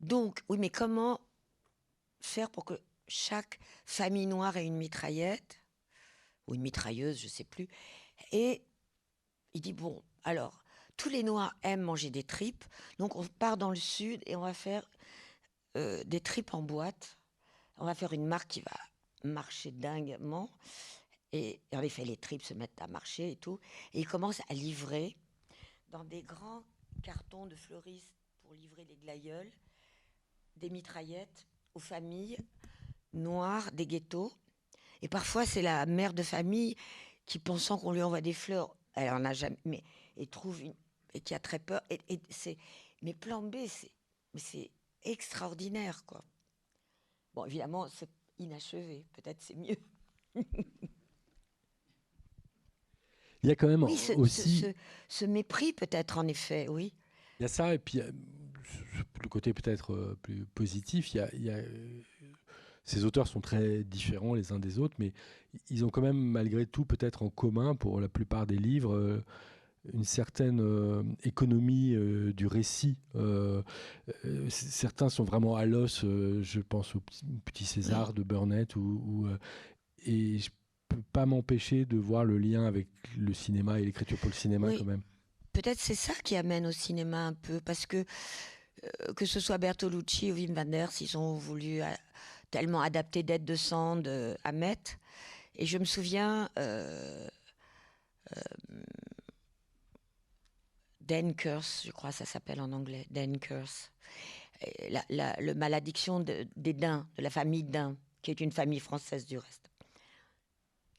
[0.00, 1.20] Donc, oui, mais comment
[2.20, 5.59] faire pour que chaque famille noire ait une mitraillette?
[6.46, 7.68] Ou une mitrailleuse, je ne sais plus.
[8.32, 8.62] Et
[9.54, 10.62] il dit bon, alors
[10.96, 12.64] tous les noirs aiment manger des tripes,
[12.98, 14.88] donc on part dans le sud et on va faire
[15.76, 17.18] euh, des tripes en boîte.
[17.78, 18.76] On va faire une marque qui va
[19.24, 20.50] marcher dinguement.
[21.32, 23.58] Et, en effet, les tripes se mettent à marcher et tout.
[23.92, 25.16] Et ils commencent à livrer
[25.88, 26.64] dans des grands
[27.02, 28.12] cartons de fleuristes
[28.42, 29.50] pour livrer les glaïeuls
[30.56, 32.38] des mitraillettes aux familles
[33.12, 34.32] noires des ghettos.
[35.02, 36.76] Et parfois, c'est la mère de famille
[37.26, 39.82] qui, pensant qu'on lui envoie des fleurs, elle en a jamais, mais
[40.16, 40.74] et trouve une,
[41.14, 41.80] et qui a très peur.
[41.90, 42.56] Et, c'est,
[43.02, 43.92] mais plan B, c'est,
[44.36, 44.70] c'est
[45.02, 46.24] extraordinaire, quoi.
[47.34, 49.06] Bon, évidemment, c'est inachevé.
[49.12, 49.76] Peut-être c'est mieux.
[53.42, 54.66] Il y a quand même ce, aussi
[55.08, 56.92] ce, mépris, peut-être en effet, oui.
[57.38, 58.00] Il y a ça, et puis
[59.22, 61.62] le côté peut-être euh, plus positif, il y a,
[62.90, 65.12] ces auteurs sont très différents les uns des autres, mais
[65.70, 69.24] ils ont quand même malgré tout peut-être en commun pour la plupart des livres euh,
[69.94, 71.96] une certaine euh, économie
[72.34, 72.98] du récit.
[74.48, 77.02] certains sont vraiment à l'os, je pense au
[77.46, 79.26] Petit, César de Burnett, ou,
[80.04, 80.50] et je
[80.88, 84.68] peux pas m'empêcher de voir le lien avec le cinéma et l'écriture pour le cinéma
[84.76, 85.02] quand même.
[85.52, 88.04] Peut-être c'est ça qui amène au cinéma un peu, parce que
[88.84, 91.86] euh, que ce soit Bertolucci ou Wim Wenders, ils ont voulu euh,
[92.50, 94.08] tellement adapter Dead de Sand
[94.44, 94.98] à Met.
[95.56, 97.28] Et je me souviens, euh,
[101.00, 103.92] Dan Curse, je crois que ça s'appelle en anglais, Dan Curse.
[105.08, 109.38] La, le malédiction des Dins, de la famille Dins, qui est une famille française du
[109.38, 109.70] reste.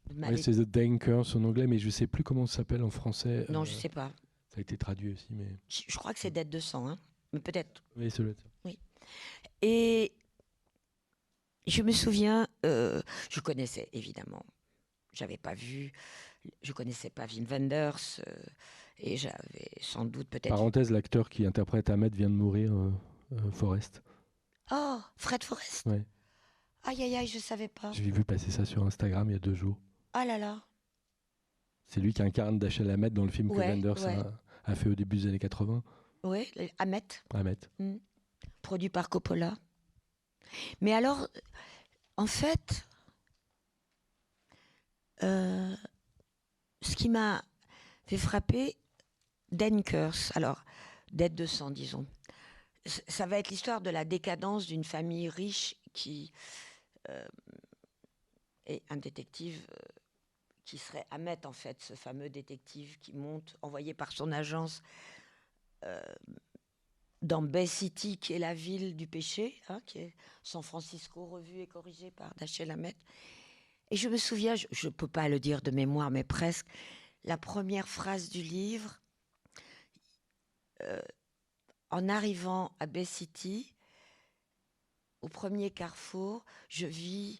[0.09, 2.89] Oui, c'est The Dankers en anglais, mais je ne sais plus comment ça s'appelle en
[2.89, 3.45] français.
[3.49, 4.11] Non, je ne sais pas.
[4.49, 5.47] Ça a été traduit aussi, mais.
[5.69, 6.99] Je, crois que c'est Dead de sang, hein
[7.31, 7.83] mais peut-être.
[7.95, 8.23] Oui, c'est
[8.65, 8.77] Oui.
[9.61, 10.11] Et
[11.67, 14.45] je me souviens, euh, je connaissais évidemment,
[15.13, 15.91] j'avais pas vu,
[16.61, 18.33] je connaissais pas Wim Wenders, euh,
[18.97, 20.49] et j'avais sans doute peut-être.
[20.49, 22.91] Parenthèse, l'acteur qui interprète Ahmed vient de mourir, euh,
[23.51, 24.01] Forrest.
[24.71, 25.83] Oh, Fred Forrest?
[25.85, 26.01] Oui.
[26.83, 27.91] Aïe, aïe, aïe, je savais pas.
[27.91, 29.77] J'ai vu passer ça sur Instagram il y a deux jours.
[30.13, 30.61] Ah là là.
[31.87, 34.07] C'est lui qui incarne Dashiell Ahmed dans le film que Wenders
[34.63, 35.83] a, fait au début des années 80.
[36.23, 36.51] Oui.
[36.77, 37.01] Ahmet.
[37.79, 37.97] Hmm.
[38.61, 39.55] Produit par Coppola.
[40.81, 41.27] Mais alors,
[42.17, 42.85] en fait,
[45.23, 45.75] euh,
[46.81, 47.43] ce qui m'a
[48.05, 48.77] fait frapper,
[49.51, 50.63] Denkers, alors,
[51.11, 52.05] d'aide de sang, disons.
[52.85, 56.31] Ça va être l'histoire de la décadence d'une famille riche qui
[57.09, 57.27] euh,
[58.65, 59.99] est un détective euh,
[60.65, 64.81] qui serait Ahmet, en fait, ce fameux détective qui monte, envoyé par son agence
[67.21, 71.59] dans Bay City, qui est la ville du péché, hein, qui est San Francisco, revu
[71.59, 72.97] et corrigé par Dashiell Hammett.
[73.91, 76.65] Et je me souviens, je ne peux pas le dire de mémoire, mais presque,
[77.23, 78.99] la première phrase du livre,
[80.81, 81.01] euh,
[81.91, 83.75] en arrivant à Bay City,
[85.21, 87.39] au premier carrefour, je vis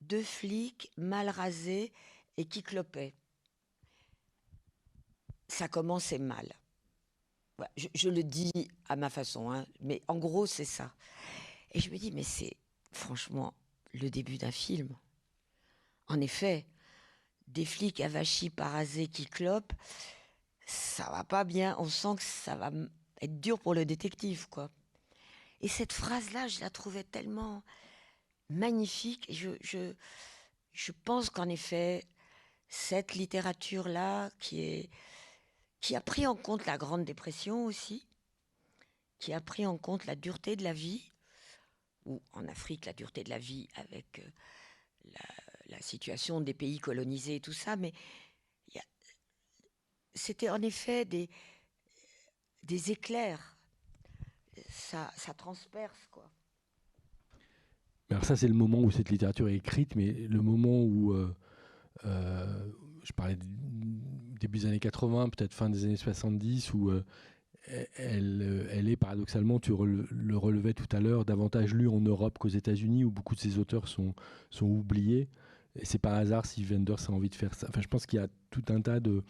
[0.00, 1.92] deux flics mal rasés
[2.36, 3.14] et qui clopaient.
[5.48, 6.52] Ça commençait mal.
[7.76, 8.52] Je, le dis
[8.88, 10.92] à ma façon, hein, mais en gros, c'est ça.
[11.72, 12.56] Et je me dis, mais c'est
[12.92, 13.54] franchement
[13.94, 14.94] le début d'un film.
[16.08, 16.66] En effet,
[17.48, 19.72] des flics avachis, parasés qui clopent,
[20.66, 21.76] ça va pas bien.
[21.78, 22.70] On sent que ça va
[23.22, 24.70] être dur pour le détective, quoi.
[25.62, 27.62] Et cette phrase-là, je la trouvais tellement
[28.50, 29.26] magnifique.
[29.30, 32.04] je, pense qu'en effet,
[32.68, 34.90] cette littérature-là, qui, est,
[35.86, 38.08] qui a pris en compte la Grande Dépression aussi,
[39.20, 41.12] qui a pris en compte la dureté de la vie,
[42.06, 45.08] ou en Afrique, la dureté de la vie avec euh,
[45.68, 47.92] la, situation des pays colonisés et tout ça, mais
[50.12, 51.28] c'était en effet des,
[52.90, 53.56] éclairs.
[54.68, 56.28] Ça, ça transperce, quoi.
[58.10, 61.36] Alors ça, c'est le moment où cette littérature est écrite, mais le moment où, euh,
[62.06, 62.72] euh,
[63.04, 63.36] je parlais
[64.38, 67.04] début des années 80, peut-être fin des années 70, où euh,
[67.96, 72.48] elle, elle, est paradoxalement, tu le relevais tout à l'heure, davantage lue en Europe qu'aux
[72.48, 74.14] États-Unis, où beaucoup de ces auteurs sont,
[74.60, 75.28] oubliés.
[75.78, 77.66] Et c'est par hasard si Wenders a envie de faire ça.
[77.68, 79.22] Enfin, je pense qu'il y a tout un tas de,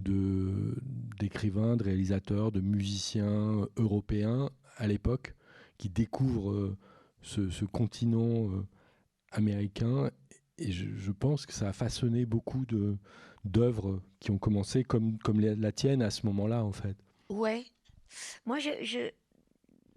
[0.00, 5.34] d'écrivains, de, réalisateurs, de musiciens européens à l'époque
[5.78, 6.76] qui découvrent euh,
[7.22, 8.66] ce, continent euh,
[9.30, 10.10] américain.
[10.58, 12.96] Et je, pense que ça a façonné beaucoup de,
[13.44, 16.96] d'œuvres qui ont commencé comme, comme la tienne à ce moment-là, en fait.
[17.28, 17.64] Ouais.
[18.46, 19.10] Moi, je, je...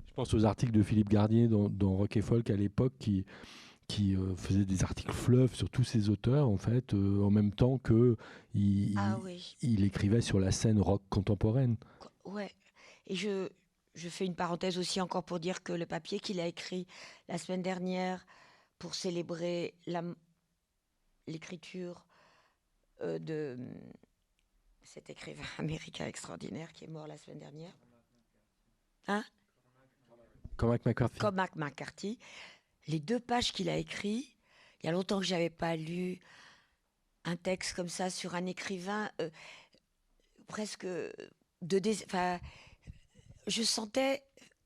[0.07, 3.25] je pense aux articles de Philippe Garnier dans, dans Rock et Folk à l'époque qui,
[3.87, 7.51] qui euh, faisait des articles fleuves sur tous ces auteurs, en fait, euh, en même
[7.51, 8.15] temps que
[8.53, 9.19] il, ah
[9.61, 11.75] il, écrivait sur la scène rock contemporaine.
[12.23, 12.51] Ouais.
[13.07, 13.49] Et je,
[13.95, 16.87] je fais une parenthèse aussi encore pour dire que le papier qu'il a écrit
[17.27, 18.25] la semaine dernière
[18.79, 19.73] pour célébrer
[21.27, 22.05] l'écriture
[23.01, 23.57] euh, de
[24.83, 27.73] cet écrivain américain extraordinaire qui est mort la semaine dernière.
[29.07, 29.23] Hein?
[30.57, 31.19] Cormac McCarthy.
[31.19, 32.19] Cormac McCarthy
[32.87, 34.35] les deux pages qu'il a écrit,
[34.81, 36.19] il y a longtemps que j'avais pas lu
[37.23, 39.29] un texte comme ça sur un écrivain euh,
[40.47, 42.39] presque de enfin
[43.45, 44.23] je sentais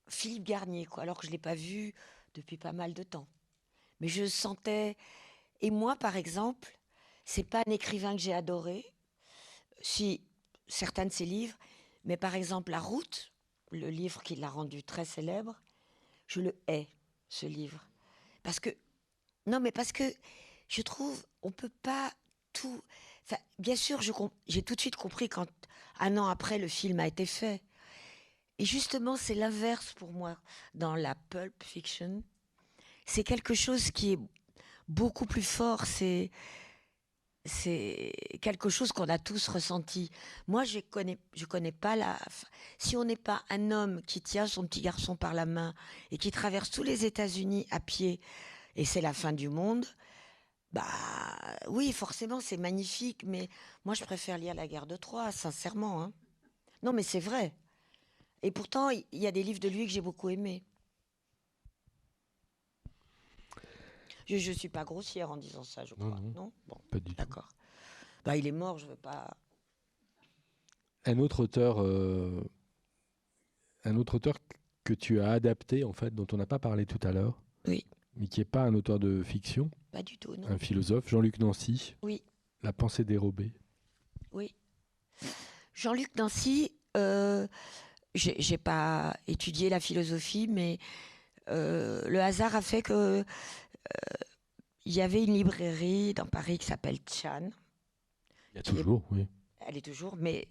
[0.07, 1.93] Philippe Garnier quoi alors que je l'ai pas vu
[2.33, 3.27] depuis pas mal de temps
[3.99, 4.95] mais je sentais
[5.61, 6.77] et moi par exemple
[7.25, 8.85] c'est pas un écrivain que j'ai adoré
[9.81, 10.21] si
[10.67, 11.57] certains de ses livres
[12.03, 13.31] mais par exemple La route
[13.71, 15.55] le livre qui l'a rendu très célèbre
[16.27, 16.87] je le hais
[17.29, 17.85] ce livre
[18.45, 18.69] parce que,
[19.47, 20.03] non, mais parce que
[20.67, 22.13] je trouve, on peut pas
[22.53, 22.81] tout.
[23.57, 25.47] Bien sûr, j'ai tout de suite compris quand
[25.99, 27.59] un an après le film a été fait.
[28.59, 30.37] Et justement, c'est l'inverse pour moi
[30.75, 32.23] dans la pulp fiction.
[33.07, 34.19] C'est quelque chose qui est
[34.87, 35.85] beaucoup plus fort.
[35.85, 36.31] C'est
[37.45, 38.11] c'est
[38.41, 40.09] quelque chose qu'on a tous ressenti.
[40.47, 42.17] Moi, je connais, je connais pas la.
[42.79, 45.75] Si on n'est pas un homme qui tient son petit garçon par la main
[46.11, 48.19] et qui traverse tous les États-Unis à pied,
[48.75, 49.85] et c'est la fin du monde,
[50.73, 50.83] bah
[51.69, 53.49] oui, forcément, c'est magnifique, mais
[53.85, 56.01] moi, je préfère lire La guerre de Troie, sincèrement.
[56.01, 56.13] Hein.
[56.83, 57.53] Non, mais c'est vrai.
[58.41, 60.63] Et pourtant, il y a des livres de lui que j'ai beaucoup aimés.
[64.27, 66.19] Je ne suis pas grossière en disant ça, je crois.
[66.33, 67.49] Non, bon, pas du D'accord.
[68.23, 69.37] Bah, il est mort, je veux pas.
[71.05, 72.43] Un autre auteur, euh,
[73.83, 74.35] un autre auteur
[74.83, 77.39] que tu as adapté en fait, dont on n'a pas parlé tout à l'heure.
[77.67, 77.85] Oui.
[78.15, 79.69] Mais qui n'est pas un auteur de fiction.
[79.91, 80.47] Pas du tout, non.
[80.47, 81.95] Un philosophe, Jean-Luc Nancy.
[82.01, 82.23] Oui.
[82.63, 83.51] La pensée dérobée.
[84.31, 84.55] Oui.
[85.73, 87.47] Jean-Luc Nancy, euh,
[88.15, 90.79] j'ai pas étudié la philosophie, mais
[91.49, 93.23] euh, le hasard a fait que
[94.85, 97.49] il y avait une librairie dans Paris qui s'appelle Chan.
[98.53, 99.27] Il y a toujours, oui.
[99.59, 100.47] Elle est toujours, mais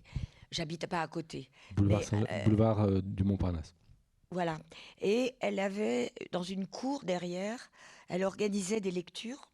[0.51, 1.49] j'habitais pas à côté.
[1.75, 3.75] Boulevard, euh, du Montparnasse.
[4.31, 4.59] Voilà.
[5.01, 7.71] Et elle avait, dans une cour derrière,
[8.09, 9.49] elle organisait des lectures.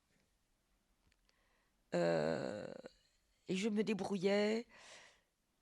[1.92, 4.64] Et je me débrouillais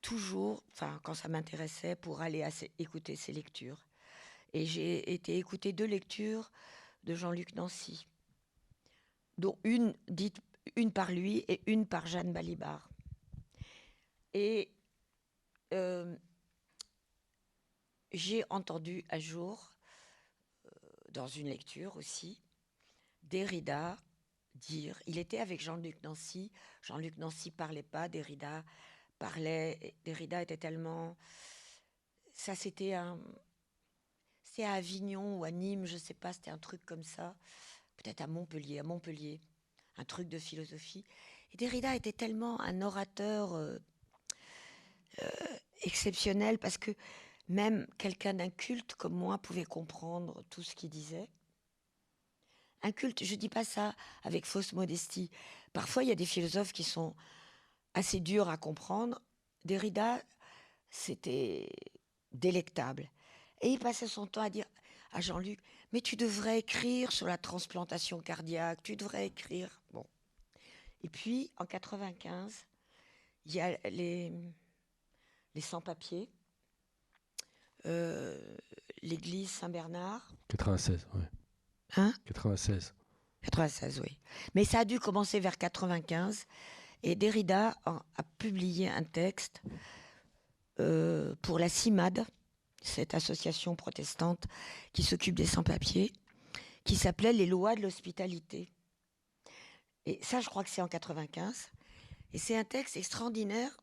[0.02, 2.46] toujours, enfin, quand ça m'intéressait, pour aller
[2.78, 3.86] écouter ses lectures.
[4.52, 6.50] Et j'ai été écouter deux lectures
[7.08, 8.06] de Jean-Luc Nancy,
[9.38, 10.42] dont une dite
[10.76, 12.90] une par lui et une par Jeanne Balibar.
[14.34, 14.70] Et
[15.72, 16.14] euh,
[18.12, 19.72] j'ai entendu un jour,
[20.66, 20.70] euh,
[21.08, 22.42] dans une lecture aussi,
[23.22, 23.96] Derrida
[24.54, 26.52] dire, il était avec Jean-Luc Nancy,
[26.82, 28.62] Jean-Luc Nancy parlait pas, Derrida
[29.18, 31.16] parlait, Derrida était tellement...
[32.34, 33.18] Ça c'était un...
[34.64, 37.36] À Avignon ou à Nîmes, je sais pas, c'était un truc comme ça,
[37.96, 39.40] peut-être à Montpellier, à Montpellier,
[39.96, 41.04] un truc de philosophie.
[41.52, 43.78] Et Derrida était tellement un orateur euh,
[45.22, 45.28] euh,
[45.82, 46.90] exceptionnel parce que
[47.48, 51.28] même quelqu'un d'un culte comme moi pouvait comprendre tout ce qu'il disait.
[52.82, 55.30] Un culte, je ne dis pas ça avec fausse modestie.
[55.72, 57.14] Parfois, il y a des philosophes qui sont
[57.94, 59.20] assez durs à comprendre.
[59.64, 60.22] Derrida,
[60.90, 61.68] c'était
[62.32, 63.08] délectable.
[63.60, 64.66] Et il passait son temps à dire
[65.12, 65.58] à Jean-Luc,
[65.92, 69.80] mais tu devrais écrire sur la transplantation cardiaque, tu devrais écrire.
[69.90, 70.06] Bon.
[71.02, 72.66] Et puis, en 95,
[73.46, 74.32] il y a les,
[75.54, 76.28] les sans-papiers,
[77.86, 78.38] euh,
[79.02, 80.30] l'église Saint-Bernard.
[80.48, 81.22] 96, oui.
[81.96, 82.12] Hein?
[82.26, 82.94] 96.
[83.42, 84.18] 96, oui.
[84.54, 86.46] Mais ça a dû commencer vers 95.
[87.02, 88.02] Et Derrida a,
[88.38, 89.62] publié un texte
[90.80, 92.24] euh, pour la CIMAD,
[92.82, 94.44] cette association protestante
[94.92, 96.12] qui s'occupe des sans-papiers,
[96.84, 98.68] qui s'appelait Les lois de l'hospitalité.
[100.06, 101.70] Et ça, je crois que c'est en 95.
[102.32, 103.76] Et c'est un texte extraordinaire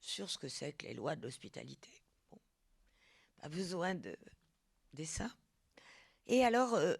[0.00, 1.90] sur ce que c'est que les lois de l'hospitalité.
[3.40, 4.16] pas besoin de
[4.94, 5.30] dessin.
[6.26, 6.96] Et alors, euh,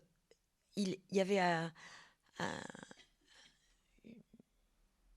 [0.77, 1.73] il, y avait un,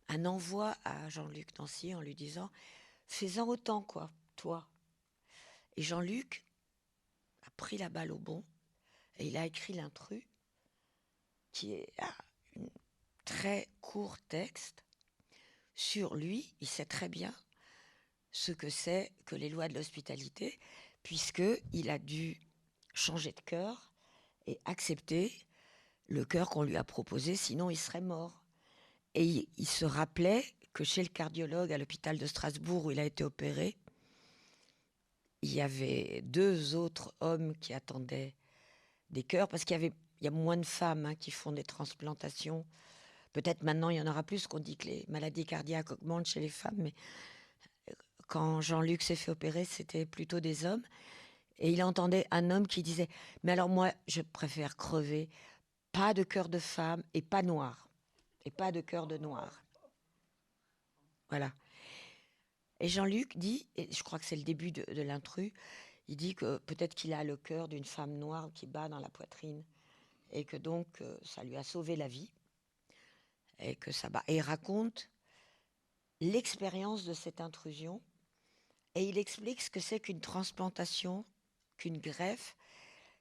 [0.09, 2.49] un, envoi à Jean-Luc Nancy en lui disant
[3.07, 4.67] Fais-en autant, quoi, toi.
[5.78, 6.45] Et Jean-Luc
[7.45, 8.43] a pris la balle au bon
[9.17, 10.24] et il a écrit l'intrus,
[11.51, 12.13] qui est un
[13.26, 14.84] très court texte
[15.76, 16.55] sur lui.
[16.61, 17.34] Il sait très bien
[18.32, 20.59] ce que c'est que les lois de l'hospitalité,
[21.03, 22.39] puisqu'il a dû
[22.93, 23.93] changer de cœur
[24.47, 25.32] et accepter
[26.07, 28.43] le cœur qu'on lui a proposé, sinon il serait mort.
[29.15, 30.43] Et il, se rappelait
[30.74, 33.78] que chez le cardiologue à l'hôpital de Strasbourg où il a été opéré,
[35.44, 38.34] il y avait deux autres hommes qui attendaient
[39.10, 41.52] des cœurs, parce qu'il y avait il y a moins de femmes hein, qui font
[41.52, 42.66] des transplantations.
[43.34, 46.39] Peut-être maintenant il y en aura plus, qu'on dit que les maladies cardiaques augmentent chez
[46.39, 46.94] les femmes, mais
[48.28, 50.82] quand Jean-Luc s'est fait opérer, c'était plutôt des hommes.
[51.60, 53.10] Et il entendait un homme qui disait
[53.44, 55.30] Mais alors, moi, je préfère crever.
[55.91, 57.89] Pas de cœur de femme et pas noir.
[58.46, 59.64] Et pas de cœur de noir.
[61.30, 61.52] Voilà.
[62.84, 65.53] Et Jean-Luc dit, et je crois que c'est le début de, l'intrus,
[66.09, 69.07] il dit que peut-être qu'il a le cœur d'une femme noire qui bat dans la
[69.07, 69.63] poitrine.
[70.31, 72.29] Et que donc, euh, ça lui a sauvé la vie.
[73.59, 74.21] Et que ça bat.
[74.27, 75.09] Et il raconte
[76.19, 78.01] l'expérience de cette intrusion
[78.95, 81.23] et il explique ce que c'est qu'une transplantation,
[81.77, 82.57] qu'une greffe,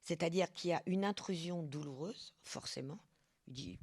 [0.03, 2.99] c'est-à-dire qu'il y a une intrusion douloureuse, forcément.
[3.47, 3.79] Il dit,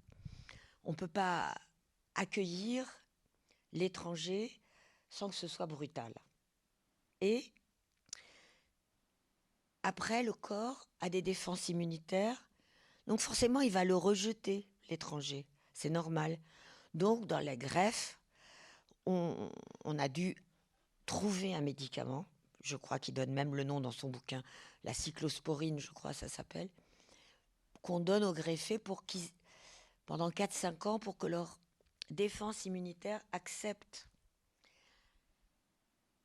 [0.84, 1.56] on ne peut pas
[2.16, 2.86] accueillir
[3.72, 4.60] l'étranger
[5.10, 6.14] sans que ce soit brutal.
[7.22, 7.44] Et
[9.84, 12.48] après, le corps a des défenses immunitaires,
[13.08, 15.46] donc forcément, il va le rejeter, l'étranger.
[15.74, 16.38] C'est normal.
[16.94, 18.20] Donc, dans la greffe,
[19.06, 19.50] on,
[19.98, 20.36] a dû
[21.06, 22.28] trouver un médicament,
[22.62, 24.44] je crois qu'il donne même le nom dans son bouquin,
[24.84, 26.70] la cyclosporine, je crois ça s'appelle,
[27.82, 28.78] qu'on donne aux greffés
[30.06, 31.58] pendant 4-5 ans, pour que leur
[32.10, 34.09] défense immunitaire accepte.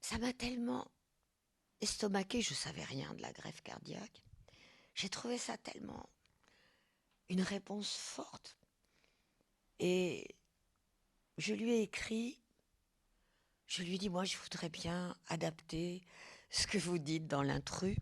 [0.05, 0.87] Ça m'a tellement
[1.81, 4.23] estomaqué, je savais rien de la greffe cardiaque.
[4.95, 6.11] J'ai trouvé ça tellement
[7.31, 8.59] une réponse forte.
[9.79, 10.37] Et
[11.39, 12.39] je lui ai écrit
[13.67, 16.03] je lui dis, moi, je voudrais bien adapter
[16.51, 17.97] ce que vous dites dans l'intrus.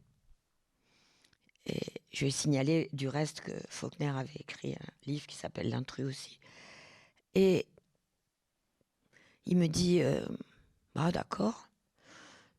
[1.67, 5.69] Et je lui ai signalé du reste que Faulkner avait écrit un livre qui s'appelle
[5.69, 6.41] L'intrus aussi.
[7.37, 7.65] Et
[9.47, 10.27] il me dit, euh,
[10.97, 11.69] bah d'accord,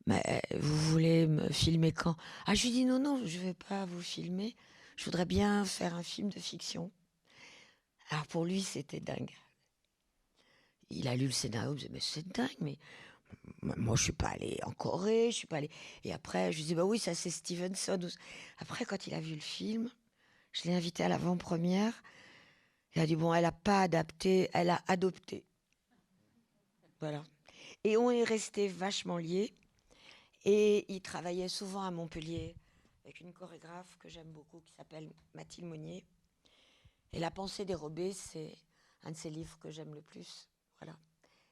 [0.06, 2.16] mais vous voulez me filmer quand?
[2.46, 4.54] Ah, je lui dis, non, non, je ne vais pas vous filmer.
[4.96, 6.90] Je voudrais bien faire un film de fiction.
[8.10, 9.34] Alors pour lui, c'était dingue
[10.90, 12.78] il a lu le scénario, il me disait, mais c'est dingue, mais
[13.62, 15.70] moi, je suis pas allée en Corée, je suis pas allée.
[16.04, 17.98] Et après, je lui dis, bah oui, ça c'est Stevenson.
[18.58, 19.90] Après, quand il a vu le film,
[20.52, 22.02] je l'ai invité à l'avant-première.
[22.94, 25.44] Il a dit, bon, elle a pas adapté, elle a adopté.
[27.00, 27.24] Voilà.
[27.82, 29.52] Et on est resté vachement liés.
[30.44, 32.54] Et il travaillait souvent à Montpellier
[33.04, 36.06] avec une chorégraphe que j'aime beaucoup qui s'appelle Mathilde Monnier.
[37.12, 38.56] Et La pensée dérobée, c'est
[39.04, 40.48] un de ses livres que j'aime le plus.
[40.80, 40.98] Voilà.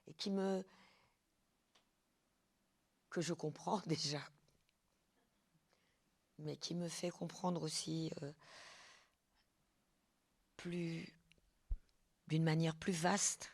[0.07, 0.65] Et qui me.
[3.11, 4.23] que je comprends déjà.
[6.39, 8.33] Mais qui me fait comprendre aussi euh,
[10.57, 11.15] plus.
[12.27, 13.53] d'une manière plus vaste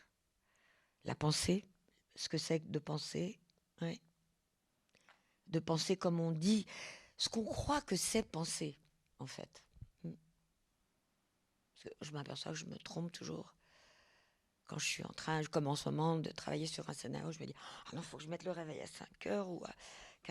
[1.05, 1.65] la pensée,
[2.15, 3.39] ce que c'est de penser.
[3.81, 3.99] Ouais.
[5.49, 6.65] De penser comme on dit,
[7.17, 8.77] ce qu'on croit que c'est penser,
[9.19, 9.63] en fait.
[10.03, 10.13] Hmm.
[12.01, 13.53] Je m'aperçois que je me trompe toujours
[14.69, 17.39] quand je suis en train, comme en ce moment, de travailler sur un scénario, je
[17.39, 17.55] me dis
[17.87, 19.73] Ah non, il faut que je mette le réveil à 5 heures ou à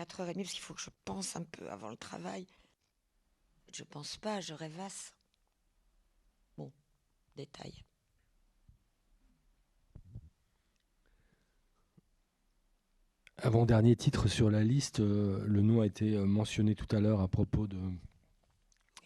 [0.01, 2.47] 4h30 parce qu'il faut que je pense un peu avant le travail.
[3.73, 5.13] Je pense pas, je rêvasse.
[6.57, 6.71] Bon,
[7.35, 7.83] détail.
[13.41, 17.21] Avant-dernier titre sur la liste, euh, le nom a été euh, mentionné tout à l'heure
[17.21, 17.79] à propos de,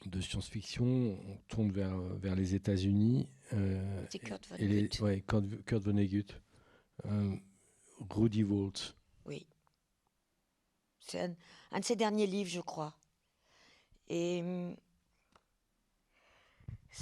[0.08, 0.86] de science-fiction.
[0.86, 3.28] On tourne vers, vers les États-Unis.
[3.54, 5.02] Euh, C'est Kurt et les- Vonnegut.
[5.04, 6.26] ouais, Kurt, Kurt Vonnegut.
[7.06, 7.36] Euh,
[8.10, 8.96] Rudy Waltz.
[9.26, 9.46] Oui.
[11.00, 11.36] C'est un,
[11.72, 12.96] un de ses derniers livres, je crois.
[14.10, 14.76] Et hum,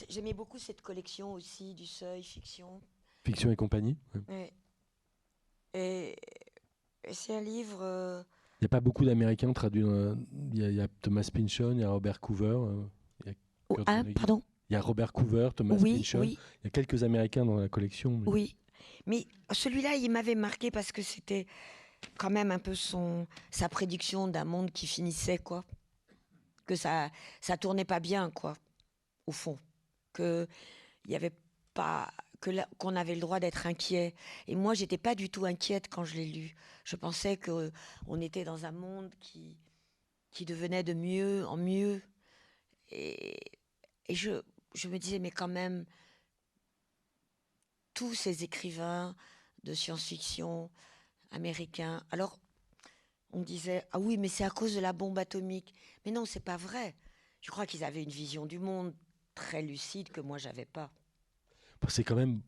[0.09, 2.81] j'aimais beaucoup cette collection aussi du Seuil Fiction.
[3.23, 3.97] Fiction et compagnie.
[4.29, 4.51] Et,
[5.73, 6.15] et
[7.11, 7.79] c'est un livre.
[7.81, 8.23] euh,
[8.59, 9.81] Il n'y a pas beaucoup d'Américains traduits.
[9.83, 10.15] dans la-
[10.53, 12.45] Il y, a- il y a Thomas Pynchon, il y a Robert Coover.
[13.25, 13.33] euh,
[13.69, 14.13] oh, Kurt ah, Vonnegut.
[14.13, 14.43] pardon.
[14.69, 16.19] Il y a Robert Coover, Thomas Oui, Pynchon.
[16.19, 18.17] oui, Il y a quelques Américains dans la collection.
[18.19, 18.55] mais- oui.
[19.05, 21.45] Mais celui-là, il m'avait marqué parce que c'était
[22.17, 25.65] quand même un peu son sa prédiction d'un monde qui finissait, quoi.
[26.65, 27.09] Que ça
[27.41, 28.53] ça tournait pas bien, quoi.
[29.27, 29.57] Au fond,
[30.13, 30.47] que
[31.05, 31.33] il y avait
[31.73, 32.11] pas
[32.41, 34.15] qu'on avait le droit d'être inquiet.
[34.47, 36.55] Et moi, j'étais pas du tout inquiète quand je l'ai lu.
[36.83, 37.71] Je pensais que
[38.07, 39.57] on était dans un monde qui
[40.31, 42.01] qui devenait de mieux en mieux.
[42.89, 43.37] Et,
[44.07, 44.41] et je
[44.73, 45.85] je me disais mais quand même
[47.93, 49.15] tous ces écrivains
[49.63, 50.71] de science-fiction
[51.31, 52.03] américains.
[52.09, 52.39] Alors,
[53.33, 55.73] on disait ah oui, mais c'est à cause de la bombe atomique.
[56.05, 56.95] Mais non, c'est pas vrai.
[57.41, 58.95] Je crois qu'ils avaient une vision du monde
[59.35, 60.91] très lucide que moi j'avais pas.
[61.87, 62.41] C'est quand même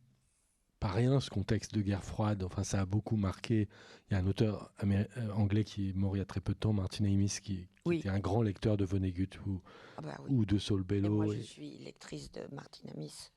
[0.80, 2.44] pas rien ce contexte de guerre froide.
[2.44, 3.70] Enfin, ça a beaucoup marqué.
[4.10, 6.54] Il y a un auteur euh, anglais qui est mort il y a très peu
[6.54, 9.62] de temps, Martin Amis, qui, était un grand lecteur de Vonnegut ou,
[9.98, 10.30] Ah bah oui.
[10.30, 13.32] ou de Saul Et Bellow, moi je suis lectrice de Martin Amis.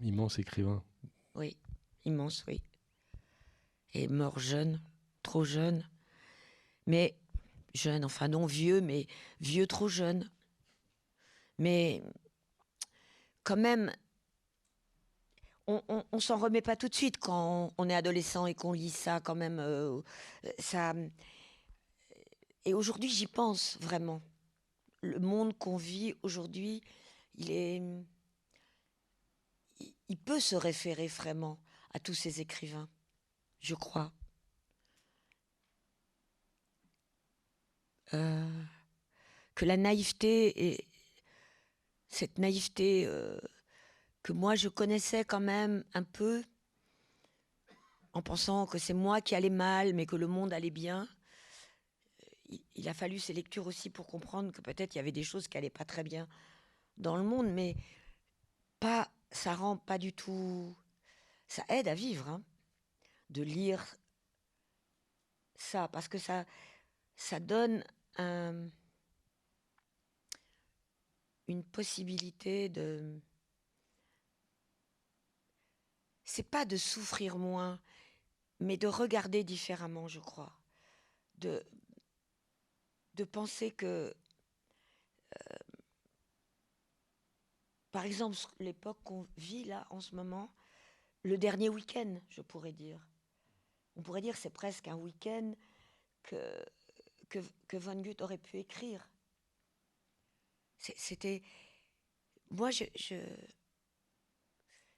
[0.00, 0.82] immense écrivain.
[1.34, 1.56] Oui,
[2.06, 2.62] immense, oui.
[3.92, 4.80] Et mort jeune,
[5.22, 5.86] trop jeune.
[6.86, 7.14] Mais
[7.74, 9.06] jeune, enfin non vieux, mais
[9.40, 10.30] vieux trop jeune.
[11.58, 12.02] Mais
[13.44, 13.92] quand même,
[15.70, 18.72] on, on, on s'en remet pas tout de suite quand on est adolescent et qu'on
[18.72, 19.58] lit ça quand même.
[19.60, 20.00] euh,
[20.58, 20.94] ça.
[22.64, 24.20] Et aujourd'hui, j'y pense vraiment.
[25.02, 26.82] Le monde qu'on vit aujourd'hui,
[27.34, 27.82] il est
[30.08, 31.58] il- peut se référer vraiment
[31.94, 32.88] à tous ces écrivains,
[33.60, 34.12] je crois.
[38.12, 38.64] Euh,
[39.54, 40.88] que la naïveté et
[42.08, 43.38] cette naïveté euh,
[44.22, 46.44] que moi je connaissais quand même un peu
[48.12, 51.08] en pensant que c'est moi qui allais mal mais que le monde allait bien.
[52.74, 55.46] Il, a fallu ces lectures aussi pour comprendre que peut-être il y avait des choses
[55.46, 56.26] qui allaient pas très bien
[56.96, 57.76] dans le monde, mais
[58.80, 60.76] pas, ça rend pas du tout,
[61.46, 62.42] ça aide à vivre, hein,
[63.30, 63.84] de lire
[65.56, 66.44] ça, parce que ça,
[67.14, 67.84] ça donne
[68.16, 68.68] un-
[71.46, 73.20] une possibilité de,
[76.30, 77.80] c'est pas de souffrir moins,
[78.60, 80.52] mais de regarder différemment, je crois,
[81.38, 81.64] de,
[83.32, 84.14] penser que
[87.90, 90.54] par exemple, l'époque qu'on vit là en ce moment,
[91.22, 93.06] le dernier week-end, je pourrais dire.
[93.96, 95.52] On pourrait dire c'est presque un week-end
[96.22, 96.64] que,
[97.28, 99.10] que, que aurait pu écrire.
[100.78, 101.42] C'était.
[102.50, 103.16] Moi, je, je,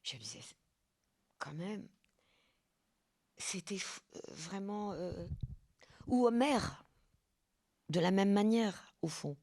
[0.03, 0.23] je me
[1.43, 1.89] quand même,
[3.37, 3.79] c'était
[4.15, 4.93] euh, vraiment.
[4.93, 5.27] euh,
[6.07, 6.85] ou Homère,
[7.89, 9.37] de la même manière, au fond.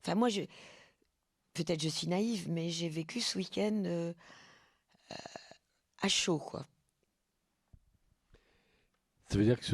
[0.00, 0.42] Enfin, moi, je,
[1.54, 4.12] peut-être je suis naïve, mais j'ai vécu ce week-end euh,
[6.00, 6.66] à chaud, quoi.
[9.28, 9.66] Ça veut dire que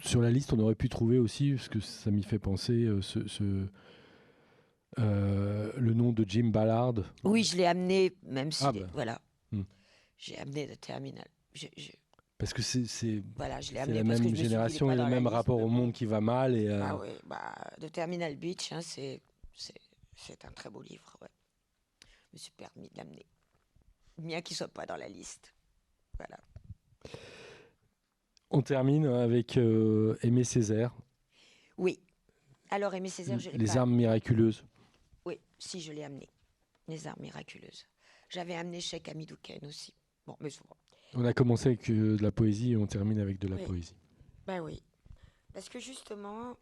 [0.00, 3.66] sur, la liste, on aurait pu trouver aussi, parce que ça m'y fait penser, ce-
[4.98, 6.94] euh, le nom de Jim Ballard.
[7.24, 8.64] Oui, je l'ai amené, même si.
[8.64, 8.80] Ah bah.
[8.92, 9.20] Voilà.
[9.50, 9.62] Hmm.
[10.18, 11.26] J'ai amené le terminal.
[11.54, 11.92] Je- je-
[12.38, 16.06] Parce que c'est voilà, je la même génération et le même rapport au monde qui
[16.06, 16.56] va mal.
[16.56, 19.20] Et, euh, Ah oui, bah, de Terminal Beach, hein, c'est
[20.44, 21.16] un très beau livre.
[21.20, 21.28] Ouais.
[22.30, 23.24] Je me suis permis de l'amener.
[24.18, 25.54] Bien qu'il ne soit pas dans la liste.
[26.18, 26.38] Voilà.
[28.50, 30.92] On termine avec euh, Aimé Césaire.
[31.78, 31.98] Oui.
[32.70, 34.64] Alors, Aimé Césaire, je Les armes miraculeuses.
[35.64, 36.28] Si, je l'ai amené.
[36.88, 37.86] Les armes miraculeuses.
[38.28, 39.94] J'avais amené chez Camille Douken aussi.
[40.26, 40.76] Bon, mais souvent.
[41.14, 43.94] On a commencé avec euh, de la poésie et on termine avec de la poésie.
[44.44, 44.82] Ben oui.
[45.54, 46.56] Parce que justement,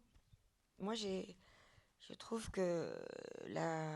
[0.79, 1.35] moi, j'ai,
[2.07, 2.93] je trouve que
[3.47, 3.91] la,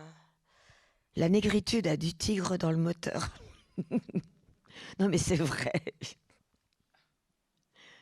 [1.16, 3.30] la négritude a du tigre dans le moteur.
[5.00, 5.84] non, mais c'est vrai.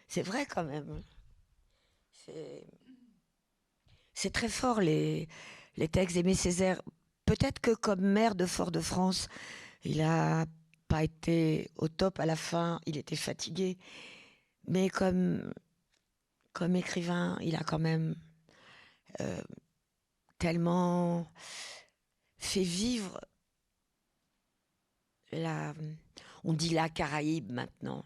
[0.08, 1.04] C'est vrai quand même.
[4.14, 5.28] C'est très fort les,
[5.78, 6.82] les textes d'Aimé Césaire.
[7.26, 9.28] Peut-être que comme maire de Fort-de-France,
[9.84, 10.46] il n'a
[10.88, 13.78] pas été au top à la fin, il était fatigué.
[14.68, 15.54] Mais comme,
[16.54, 18.16] comme écrivain, il a quand même
[19.22, 19.42] euh,
[20.38, 21.32] tellement
[22.38, 23.20] fait vivre
[25.32, 25.74] la,
[26.44, 28.06] on dit la Caraïbe maintenant.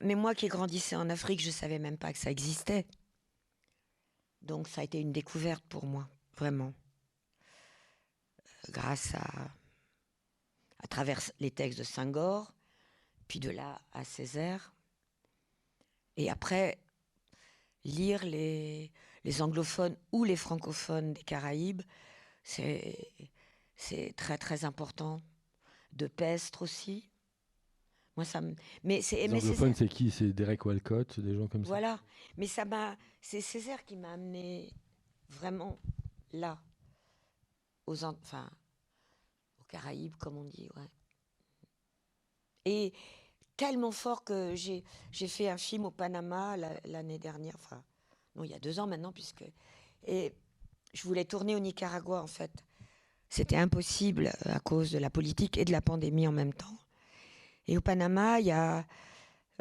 [0.00, 2.86] Mais moi qui grandissais en Afrique, je ne savais même pas que ça existait.
[4.42, 6.72] Donc ça a été une découverte pour moi, vraiment.
[8.70, 9.50] Grâce à,
[10.78, 12.52] à travers les textes de Senghor,
[13.28, 14.74] puis de là à Césaire.
[16.16, 16.78] Et après,
[17.84, 18.92] lire les,
[19.24, 21.82] les anglophones ou les francophones des Caraïbes,
[22.42, 25.22] c'est très très important.
[25.92, 27.08] De Pestre aussi.
[28.16, 28.54] Moi, ça me.
[28.84, 29.26] Mais c'est.
[29.28, 30.10] Les c'est qui?
[30.10, 31.68] C'est Derek Walcott, des gens comme ça?
[31.68, 31.98] Voilà.
[32.36, 32.98] Mais ça m'a.
[33.22, 34.74] C'est Césaire qui m'a amené
[35.30, 35.78] vraiment
[36.36, 36.60] là,
[37.86, 38.50] aux enfin,
[39.60, 40.90] aux Caraïbes, comme on dit, ouais.
[42.64, 42.92] Et
[43.56, 44.82] tellement fort que j'ai
[45.28, 47.82] fait un film au Panama l'année dernière, enfin,
[48.34, 49.44] non, il y a deux ans maintenant, puisque
[50.06, 50.32] et
[50.92, 52.64] je voulais tourner au Nicaragua en fait.
[53.28, 56.78] C'était impossible à cause de la politique et de la pandémie en même temps.
[57.66, 58.86] Et au Panama, il y a,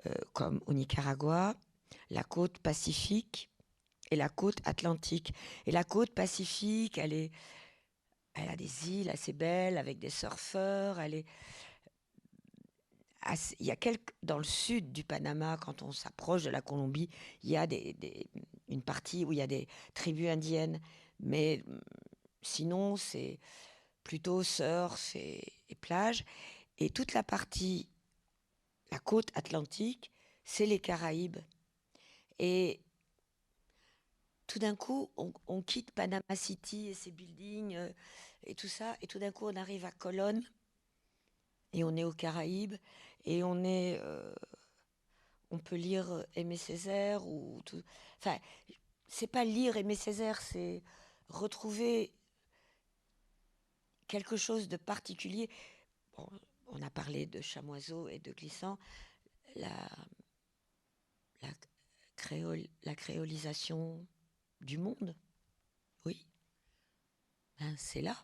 [0.06, 1.56] euh, comme au Nicaragua,
[2.12, 3.50] la côte pacifique
[4.12, 5.34] et la côte atlantique.
[5.66, 7.32] Et la côte pacifique, elle, est,
[8.34, 11.00] elle a des îles assez belles avec des surfeurs.
[11.00, 11.26] Elle est,
[13.60, 17.10] il y a quelques, dans le sud du Panama, quand on s'approche de la Colombie,
[17.44, 17.96] il y a des,
[18.68, 20.80] une partie où il y a des tribus indiennes.
[21.20, 21.64] Mais
[22.42, 23.40] sinon, c'est
[24.04, 26.24] plutôt surf et, et plage.
[26.78, 27.90] Et toute la partie
[28.92, 30.12] la côte atlantique,
[30.44, 31.40] c'est les Caraïbes.
[32.40, 32.82] Et
[34.48, 37.90] tout d'un coup, on, quitte Panama City et ses buildings euh,
[38.44, 40.44] et tout ça, et tout d'un coup, on arrive à Colonne
[41.74, 42.76] et on est aux Caraïbes
[43.26, 44.34] et on est, euh,
[45.52, 47.82] on peut lire Aimé Césaire ou tout.
[48.20, 48.38] Enfin,
[49.08, 50.84] c'est pas lire Aimé Césaire, c'est
[51.30, 52.14] retrouver
[54.08, 55.50] quelque chose de particulier
[56.68, 58.78] on a parlé de chamoiseau et de glissant,
[59.56, 59.90] la,
[61.42, 64.06] la, créolisation
[64.66, 65.16] du monde,
[66.06, 66.26] oui,
[67.60, 68.16] ben, c'est là.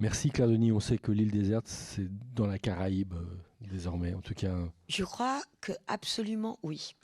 [0.00, 4.20] Merci Claire Denis, on sait que l'île déserte, c'est dans la Caraïbe euh, désormais, en
[4.20, 4.56] tout cas.
[4.88, 6.94] Je crois que absolument oui.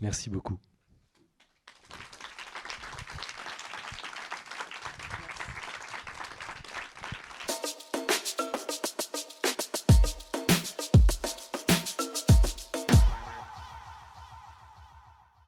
[0.00, 0.58] Merci beaucoup.